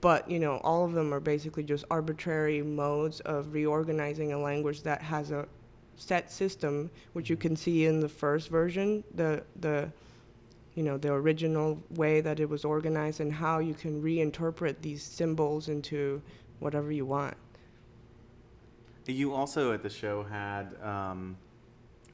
[0.00, 4.82] But, you know, all of them are basically just arbitrary modes of reorganizing a language
[4.82, 5.46] that has a
[5.96, 9.92] set system, which you can see in the first version, the, the,
[10.74, 15.02] you know, the original way that it was organized, and how you can reinterpret these
[15.02, 16.20] symbols into
[16.60, 17.36] whatever you want.
[19.06, 21.36] You also at the show had um,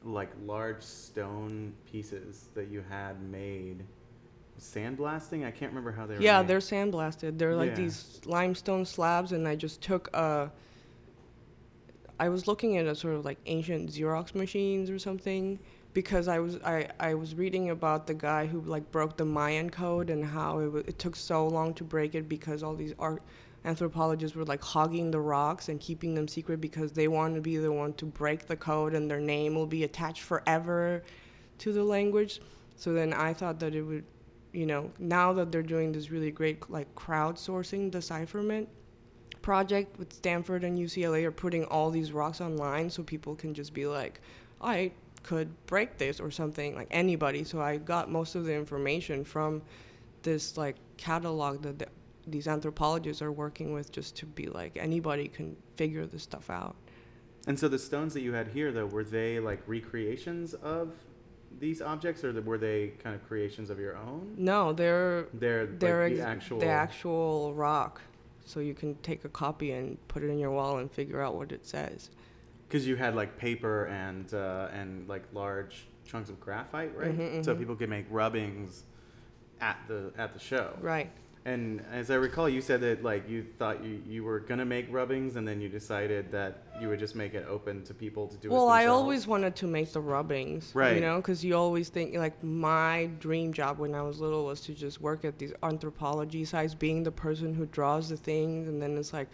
[0.05, 3.85] like large stone pieces that you had made.
[4.61, 5.47] Sandblasting?
[5.47, 6.21] I can't remember how they were.
[6.21, 6.49] Yeah, made.
[6.49, 7.39] they're sandblasted.
[7.39, 7.77] They're like Yeah.
[7.77, 10.51] these limestone slabs, and I just took a.
[12.21, 15.59] I was looking at a sort of like ancient Xerox machines or something
[15.95, 19.71] because I was I, I was reading about the guy who like broke the Mayan
[19.71, 22.95] code and how it, wa it took so long to break it because all these
[22.99, 23.23] art
[23.69, 27.59] anthropologists were like hogging the rocks and keeping them secret because they want to be
[27.59, 31.03] the one to break the code and their name will be attached forever
[31.59, 32.41] to the language.
[32.77, 34.05] So then I thought that it would,
[34.53, 38.69] you know, now that they're doing this really great like crowdsourcing decipherment
[39.43, 43.75] project with Stanford and UCLA are putting all these rocks online so people can just
[43.75, 44.21] be like,
[44.63, 44.93] I
[45.23, 47.45] could break this or something like anybody.
[47.45, 49.63] So I got most of the information from
[50.23, 51.87] this like catalog that the,
[52.31, 56.77] these anthropologists are working with just to be like anybody can figure this stuff out.
[57.47, 60.93] And so the stones that you had here, though, were they like recreations of
[61.59, 64.35] these objects, or were they kind of creations of your own?
[64.37, 66.59] No, they're They're, they're like the actual.
[66.61, 68.01] the actual rock.
[68.45, 71.35] So you can take a copy and put it in your wall and figure out
[71.37, 72.11] what it says.
[72.67, 77.17] Because you had like paper and uh, and like large chunks of graphite, right?
[77.19, 77.59] Mhm, So mhm.
[77.59, 78.85] people could make rubbings
[79.61, 80.77] at the at the show.
[80.83, 81.11] Right.
[81.45, 84.87] And as I recall, you said that like you thought you, you were gonna make
[84.93, 88.37] rubbings, and then you decided that you would just make it open to people to
[88.37, 88.53] do it.
[88.53, 90.95] Well, I always wanted to make the rubbings, Right.
[90.95, 94.61] You know, because you always think like my dream job when I was little was
[94.63, 98.83] to just work at these anthropology sites, being the person who draws the things, and
[98.83, 99.29] then it's like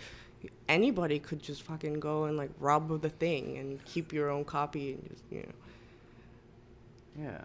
[0.68, 4.92] anybody could just fucking go and like rub the thing and keep your own copy
[4.92, 7.24] and just you know.
[7.24, 7.40] Yeah.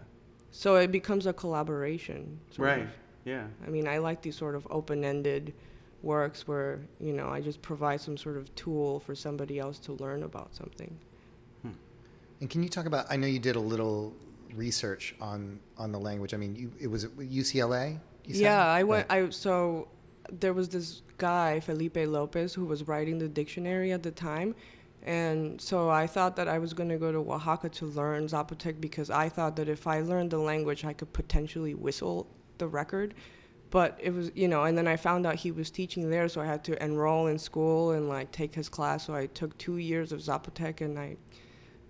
[0.52, 2.38] So it becomes a collaboration.
[2.58, 2.82] Right.
[2.82, 2.88] of.
[3.30, 3.46] Yeah.
[3.66, 5.54] I mean, I like these sort of open-ended
[6.02, 9.92] works where you know I just provide some sort of tool for somebody else to
[9.92, 10.92] learn about something.
[11.62, 11.76] Hmm.
[12.40, 13.06] And can you talk about?
[13.08, 14.12] I know you did a little
[14.54, 16.34] research on on the language.
[16.34, 17.98] I mean, you, it was UCLA.
[18.24, 18.42] You said?
[18.42, 19.06] Yeah, I went.
[19.08, 19.26] Right.
[19.26, 19.88] I so
[20.32, 24.54] there was this guy Felipe Lopez who was writing the dictionary at the time,
[25.02, 28.80] and so I thought that I was going to go to Oaxaca to learn Zapotec
[28.80, 32.26] because I thought that if I learned the language, I could potentially whistle
[32.60, 33.14] the record.
[33.70, 36.40] But it was, you know, and then I found out he was teaching there, so
[36.40, 39.06] I had to enroll in school and like take his class.
[39.06, 41.16] So I took two years of Zapotec, and I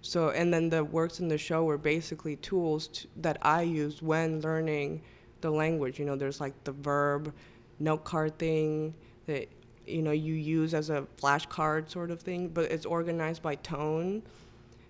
[0.02, 4.00] so, and then the works in the show were basically tools to, that I used
[4.00, 5.02] when learning
[5.40, 5.98] the language.
[5.98, 7.34] You know, there's like the verb
[7.78, 8.94] note card thing
[9.26, 9.48] that,
[9.86, 14.22] you know, you use as a flashcard sort of thing, but it's organized by tone.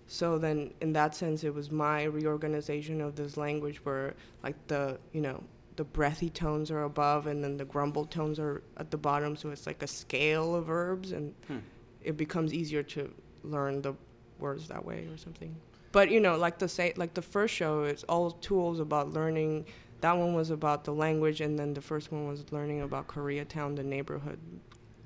[0.07, 4.13] So then, in that sense, it was my reorganization of this language where,
[4.43, 5.41] like, the, you know,
[5.75, 9.35] the breathy tones are above and then the grumble tones are at the bottom.
[9.35, 11.59] So it's like a scale of verbs, and Hmm.
[12.03, 13.11] it becomes easier to
[13.43, 13.93] learn the
[14.39, 15.55] words that way or something.
[15.91, 19.65] But you know, like the say, like the first show, it's all tools about learning.
[20.01, 23.75] That one was about the language, and then the first one was learning about Koreatown,
[23.75, 24.39] the neighborhood.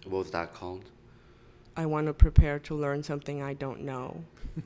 [0.05, 0.85] What was that called?
[1.75, 4.23] I want to prepare to learn something I don't know.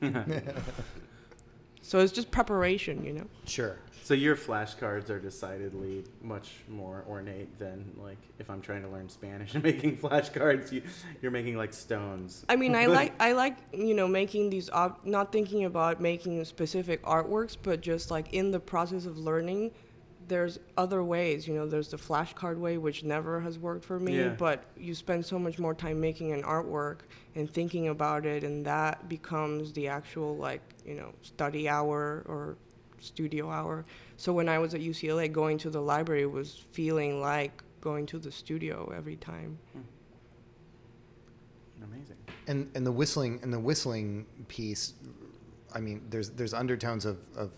[1.90, 3.26] so it's just preparation, you know.
[3.46, 3.76] Sure.
[4.04, 9.08] So your flashcards are decidedly much more ornate than like if I'm trying to learn
[9.08, 10.82] Spanish and making flashcards, you
[11.20, 12.44] you're making like stones.
[12.48, 16.44] I mean, I like I like you know making these ob- not thinking about making
[16.44, 19.72] specific artworks, but just like in the process of learning,
[20.30, 21.46] there's other ways.
[21.46, 24.16] You know, there's the flashcard way, which never has worked for me.
[24.16, 24.28] Yeah.
[24.28, 27.00] But you spend so much more time making an artwork
[27.34, 32.56] and thinking about it, and that becomes the actual like you know study hour or
[33.00, 33.84] studio hour.
[34.16, 38.18] So when I was at UCLA, going to the library was feeling like going to
[38.18, 39.58] the studio every time.
[39.72, 39.80] Hmm.
[41.82, 42.16] Amazing.
[42.46, 44.94] And and the whistling and the whistling piece,
[45.74, 47.50] I mean, there's there's undertones of, of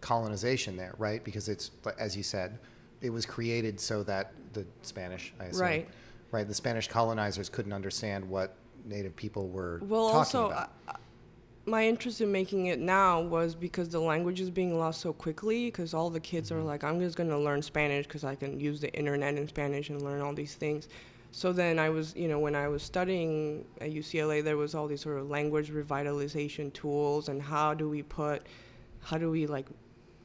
[0.00, 1.22] colonization there, right?
[1.24, 2.58] Because it's as you said,
[3.00, 5.88] it was created so that the Spanish, I assume, Right.
[6.32, 10.72] right, the Spanish colonizers couldn't understand what native people were Well, talking also, about.
[10.88, 10.92] uh,
[11.66, 15.66] my interest in making it now was because the language is being lost so quickly.
[15.66, 16.60] Because all the kids Mm-hmm.
[16.60, 19.90] are like, I'm just gonna learn Spanish because I can use the internet in Spanish
[19.90, 20.88] and learn all these things.
[21.32, 24.88] So then I was, you know, when I was studying at UCLA, there was all
[24.88, 28.46] these sort of language revitalization tools and how do we put,
[29.00, 29.66] how do we like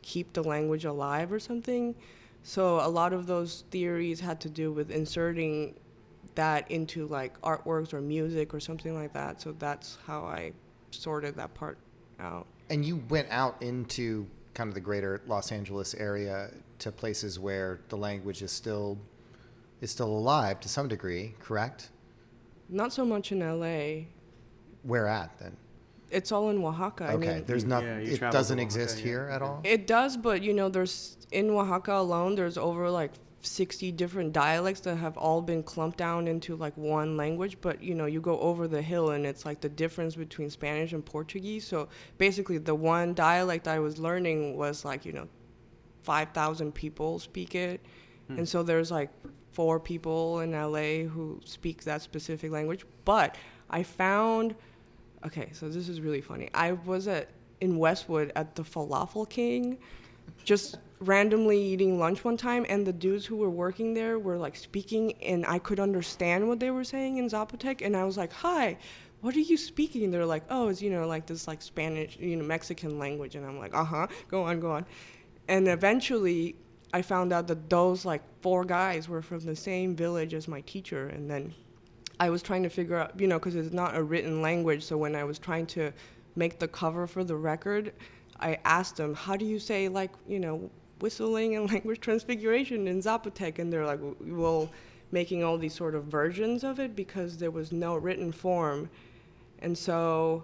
[0.05, 1.95] keep the language alive or something.
[2.43, 5.73] So a lot of those theories had to do with inserting
[6.35, 9.41] that into like artworks or music or something like that.
[9.41, 10.53] So that's how I
[10.91, 11.79] sorted that part
[12.19, 12.45] out.
[12.69, 17.79] And you went out into kind of the greater Los Angeles area to places where
[17.89, 18.97] the language is still
[19.81, 21.89] is still alive to some degree, correct?
[22.69, 24.05] Not so much in LA.
[24.83, 25.57] Where at then?
[26.09, 27.05] It's all in Oaxaca.
[27.05, 27.83] I Okay, mean, there's not.
[27.83, 29.61] Yeah, it doesn't Oaxaca, exist yeah, here at all.
[29.63, 34.81] it does, but you know, there's in Oaxaca alone, there's over like 60 different dialects
[34.81, 37.57] that have all been clumped down into like one language.
[37.61, 40.93] But you know, you go over the hill and it's like the difference between Spanish
[40.93, 41.65] and Portuguese.
[41.67, 45.27] So basically, the one dialect I was learning was like you know,
[46.03, 47.81] 5,000 people speak it,
[48.29, 49.09] and so there's like
[49.51, 52.85] four people in LA who speak that specific language.
[53.05, 53.35] But
[53.69, 54.55] I found,
[55.26, 56.49] okay, so this is really funny.
[56.53, 57.30] I was at
[57.61, 59.78] in Westwood at the Falafel King,
[60.43, 64.55] just randomly eating lunch one time, and the dudes who were working there were like
[64.55, 68.34] speaking, and I could understand what they were saying in Zapotec, and I was like,
[68.34, 68.78] "Hi."
[69.21, 70.11] What are you speaking?
[70.11, 73.43] They're like, oh, it's you know like this like Spanish, you know, Mexican language, and
[73.43, 74.86] I'm like, uh huh, go on, go on,
[75.47, 76.55] and eventually
[76.93, 80.61] I found out that those like four guys were from the same village as my
[80.61, 81.55] teacher, and then
[82.20, 84.84] I was trying to figure out, you know, because it's not a written language.
[84.84, 85.91] So when I was trying to
[86.36, 87.93] make the cover for the record,
[88.39, 93.01] I asked them, "How do you say like, you know, whistling and language transfiguration in
[93.01, 94.70] Zapotec?" And they're like, "Well,
[95.11, 98.89] making all these sort of versions of it because there was no written form."
[99.59, 100.43] And so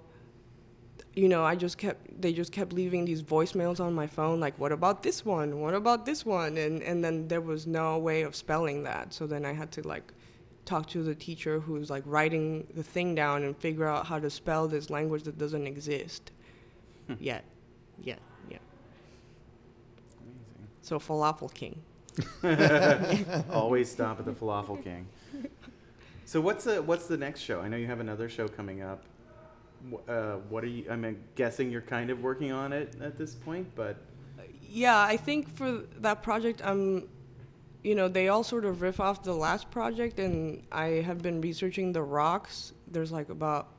[1.14, 4.58] you know, I just kept they just kept leaving these voicemails on my phone like
[4.58, 5.60] what about this one?
[5.60, 6.58] What about this one?
[6.58, 9.14] And and then there was no way of spelling that.
[9.14, 10.14] So then I had to like
[10.66, 14.30] talk to the teacher who's like writing the thing down and figure out how to
[14.30, 16.32] spell this language that doesn't exist
[17.20, 17.44] yet.
[18.02, 18.20] Yet.
[18.50, 18.58] Yeah.
[20.20, 20.68] Amazing.
[20.82, 21.82] So falafel king.
[23.52, 25.08] Always stop at the Falafel King.
[26.26, 27.62] So what's the what's the next show?
[27.62, 29.04] I know you have another show coming up.
[30.08, 30.86] Uh, what are you?
[30.90, 33.98] I'm guessing you're kind of working on it at this point, but
[34.70, 37.08] Yeah, I think for that project, um,
[37.84, 41.42] you know, they all sort of riff off the last project, and I have been
[41.42, 42.74] researching the rocks.
[42.92, 43.70] There's like about,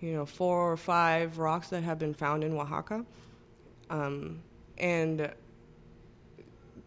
[0.00, 3.04] you know, four or five rocks that have been found in Oaxaca,
[3.90, 4.40] um,
[4.78, 5.30] and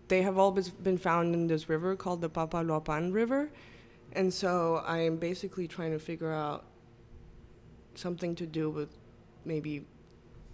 [0.07, 3.49] they have all been found in this river called the Papaloapan River,
[4.13, 6.65] and so I am basically trying to figure out
[7.93, 8.89] something to do with
[9.45, 9.85] maybe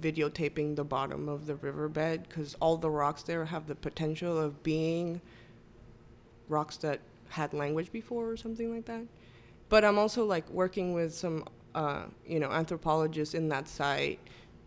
[0.02, 4.62] videotaping the bottom of the riverbed because all the rocks there have the potential of
[4.62, 5.22] being
[6.50, 9.02] rocks that had language before or something like that.
[9.70, 14.20] But I'm also like working with some, uh, you know, anthropologists in that site,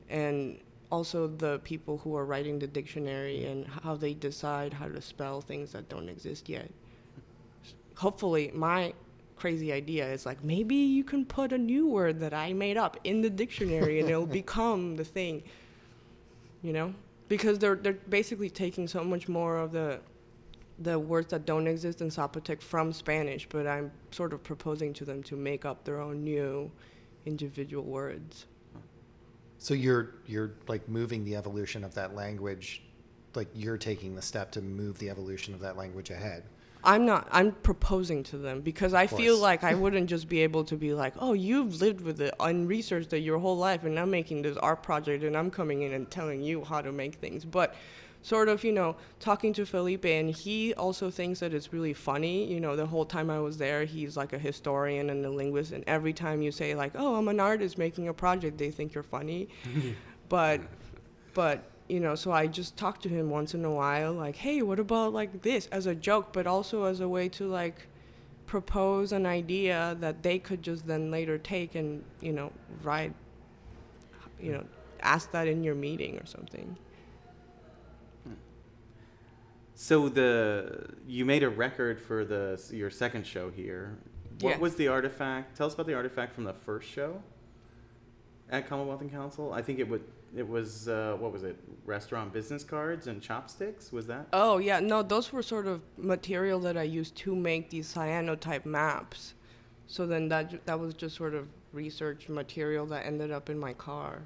[0.09, 0.59] and
[0.91, 5.41] also the people who are writing the dictionary and how they decide how to spell
[5.41, 6.71] things that don't exist yet.
[7.95, 8.93] Hopefully, my
[9.37, 12.97] crazy idea is like maybe you can put a new word that I made up
[13.05, 15.43] in the dictionary and it'll become the thing.
[16.63, 16.95] You know?
[17.29, 20.01] Because they're they're basically taking so much more of the
[20.81, 25.05] the words that don't exist in Zapotec from Spanish, but I'm sort of proposing to
[25.05, 26.71] them to make up their own new
[27.27, 28.47] individual words.
[29.59, 32.83] So you're you're like moving the evolution of that language,
[33.35, 36.45] like you're taking the step to move the evolution of that language ahead.
[36.85, 37.27] I'm not.
[37.33, 40.95] I'm proposing to them because I feel like I wouldn't just be able to be
[40.95, 44.43] like, "Oh, you've lived with it and researched it your whole life, and I'm making
[44.43, 47.75] this art project, and I'm coming in and telling you how to make things." But
[48.29, 52.45] sort of, you know, talking to Felipe, and he also thinks that it's really funny.
[52.53, 55.73] You know, the whole time I was there, he's like a historian and a linguist,
[55.73, 58.95] and every time you say like, "Oh, I'm an artist making a project," they think
[58.95, 59.49] you're funny.
[60.29, 60.61] but,
[61.35, 64.63] but you know, so I just talk to him once in a while, like, "Hey,
[64.63, 67.87] what about like this?" as a joke, but also as a way to like
[68.47, 72.53] propose an idea that they could just then later take and you know
[72.83, 73.15] write,
[74.41, 74.65] you know,
[75.01, 76.77] ask that in your meeting or something.
[79.81, 83.97] So the you made a record for the your second show here.
[84.41, 84.59] What Yeah.
[84.59, 85.57] was the artifact?
[85.57, 87.23] Tell us about the artifact from the first show.
[88.51, 89.53] at Commonwealth and Council?
[89.53, 90.03] I think it would.
[90.35, 91.57] It was uh, what was it?
[91.87, 93.93] Restaurant business cards and chopsticks.
[93.93, 94.27] Was that?
[94.33, 98.65] Oh yeah, no, those were sort of material that I used to make these cyanotype
[98.65, 99.35] maps.
[99.87, 103.75] So then that that was just sort of research material that ended up in my
[103.75, 104.23] car.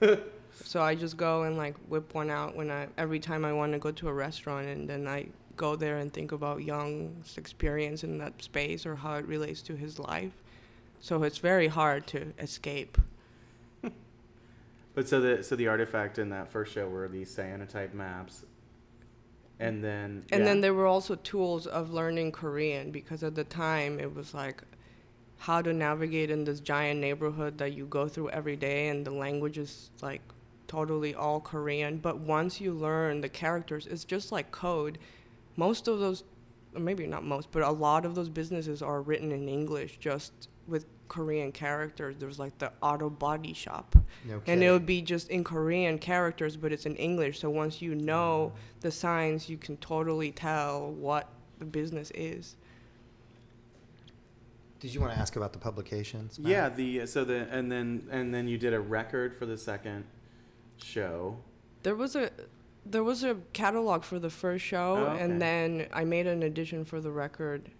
[0.54, 3.72] so I just go and like whip one out when I every time I want
[3.72, 5.26] to go to a restaurant, and then I
[5.56, 9.76] go there and think about Young's experience in that space or how it relates to
[9.76, 10.32] his life.
[11.00, 12.98] So it's very hard to escape.
[14.94, 18.44] But so the so the artifact in that first show were these cyanotype maps,
[19.60, 20.44] and then And yeah.
[20.44, 24.62] then there were also tools of learning Korean because at the time it was like
[25.38, 29.10] how to navigate in this giant neighborhood that you go through every day and the
[29.10, 30.20] language is like
[30.70, 31.98] totally all Korean.
[31.98, 34.98] But once you learn the characters, it's just like code.
[35.56, 36.22] Most of those,
[36.74, 40.48] or maybe not most, but a lot of those businesses are written in English just
[40.68, 42.14] with Korean characters.
[42.20, 43.96] There's like the auto body shop.
[44.24, 47.40] No And it would be just in Korean characters, but it's in English.
[47.40, 48.80] So once you know mm.
[48.80, 51.26] the signs, you can totally tell what
[51.58, 52.54] the business is.
[54.78, 56.38] Did you want to ask about the publications?
[56.38, 56.52] Matt?
[56.52, 60.04] yeah the so the and then and then you did a record for the second
[60.82, 61.36] show.
[61.82, 62.30] There was a
[62.86, 65.22] there was a catalog for the first show, Oh, okay.
[65.22, 67.70] and then I made an edition for the record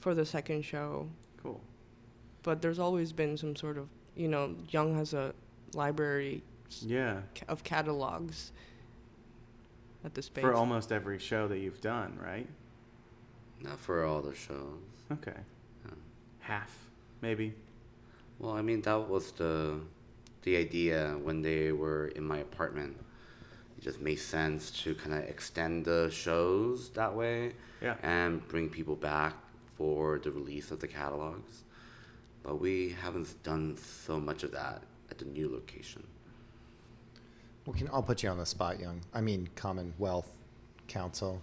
[0.00, 1.08] for the second show.
[1.42, 1.60] Cool.
[2.42, 5.34] But there's always been some sort of you know, Young has a
[5.74, 6.42] library
[6.80, 7.20] Yeah.
[7.48, 8.50] of catalogs
[10.04, 10.40] at the space.
[10.42, 12.46] For almost every show that you've done, right?
[13.60, 14.78] Not for all the shows.
[15.12, 15.36] Okay.
[15.84, 15.90] Yeah.
[16.40, 16.88] Half,
[17.20, 17.52] maybe.
[18.38, 19.80] Well, I mean that was the
[20.46, 22.96] the idea when they were in my apartment.
[23.76, 27.96] It just made sense to kind of extend the shows that way Yeah.
[28.02, 29.34] and bring people back
[29.76, 31.64] for the release of the catalogs.
[32.44, 36.04] But we haven't done so much of that at the new location.
[37.66, 39.00] Well, can, I'll put you on the spot, Young.
[39.12, 40.30] I mean, Commonwealth
[40.86, 41.42] Council.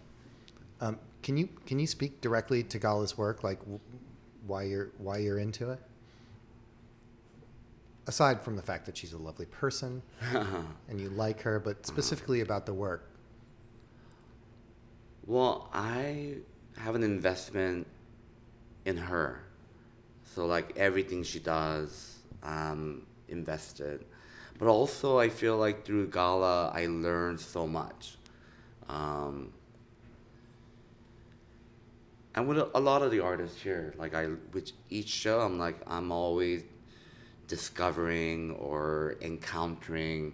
[0.79, 3.79] Um, can you can you speak directly to Gala's work, like w-
[4.47, 5.79] why you're why you're into it?
[8.05, 10.01] Aside from the fact that she's a lovely person
[10.89, 13.09] and you like her, but specifically about the work.
[15.25, 16.35] Well, I
[16.77, 17.87] have an investment
[18.85, 19.43] in her.
[20.35, 24.05] So like everything she does, I'm invested.
[24.59, 28.17] But also I feel like through Gala I learned so much.
[28.89, 29.53] Um,
[32.35, 35.57] and with a, a lot of the artists here, like I with each show I'm
[35.57, 36.63] like I'm always
[37.47, 40.33] discovering or encountering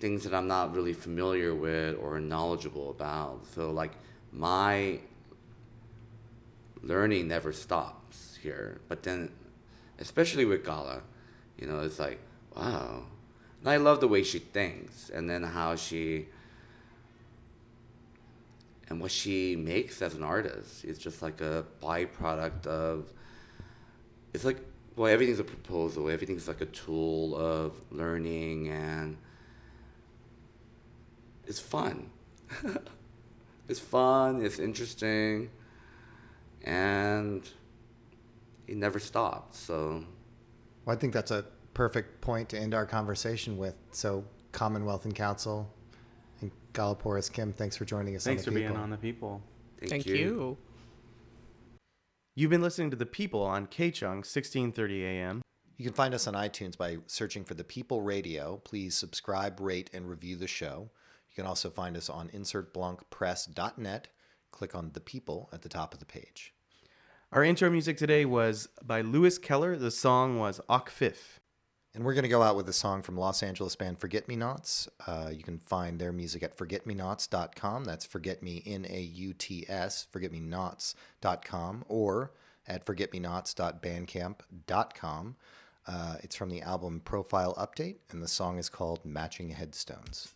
[0.00, 3.46] things that I'm not really familiar with or knowledgeable about.
[3.54, 3.92] So like
[4.32, 4.98] my
[6.82, 8.80] learning never stops here.
[8.88, 9.30] But then
[9.98, 11.02] especially with Gala,
[11.58, 12.18] you know, it's like,
[12.56, 13.04] wow.
[13.60, 16.26] And I love the way she thinks and then how she
[18.88, 23.10] and what she makes as an artist is just like a byproduct of
[24.34, 24.58] it's like
[24.96, 29.16] well everything's a proposal everything's like a tool of learning and
[31.46, 32.10] it's fun
[33.68, 35.48] it's fun it's interesting
[36.64, 37.48] and
[38.66, 40.04] it never stops so
[40.84, 43.74] Well, I think that's a perfect point to end our conversation with.
[43.90, 45.68] So, Commonwealth and Council
[46.40, 48.24] and Gala Porras-Kim, thanks for joining us.
[48.24, 49.42] Thanks on for the being on the people.
[49.78, 50.14] thank, Thank you.
[50.14, 50.56] you.
[52.36, 55.42] You've been listening to the people on KCHUNG 1630 AM.
[55.76, 58.56] You can find us on iTunes by searching for The People Radio.
[58.64, 60.90] Please subscribe, rate, and review the show.
[61.28, 64.08] You can also find us on insertblancpress.net.
[64.50, 66.52] Click on The People at the top of the page.
[67.30, 69.76] Our intro music today was by Lewis Keller.
[69.76, 71.38] The song was Okfif.
[71.94, 74.34] And we're going to go out with a song from Los Angeles band Forget Me
[74.34, 74.88] Nauts.
[75.06, 77.84] Uh, you can find their music at forgetmenauts.com.
[77.84, 82.32] That's forget me, N A U T S, forgetmenauts.com, or
[82.66, 85.36] at forgetmenauts.bandcamp.com.
[85.86, 90.34] Uh, it's from the album Profile Update, and the song is called Matching Headstones.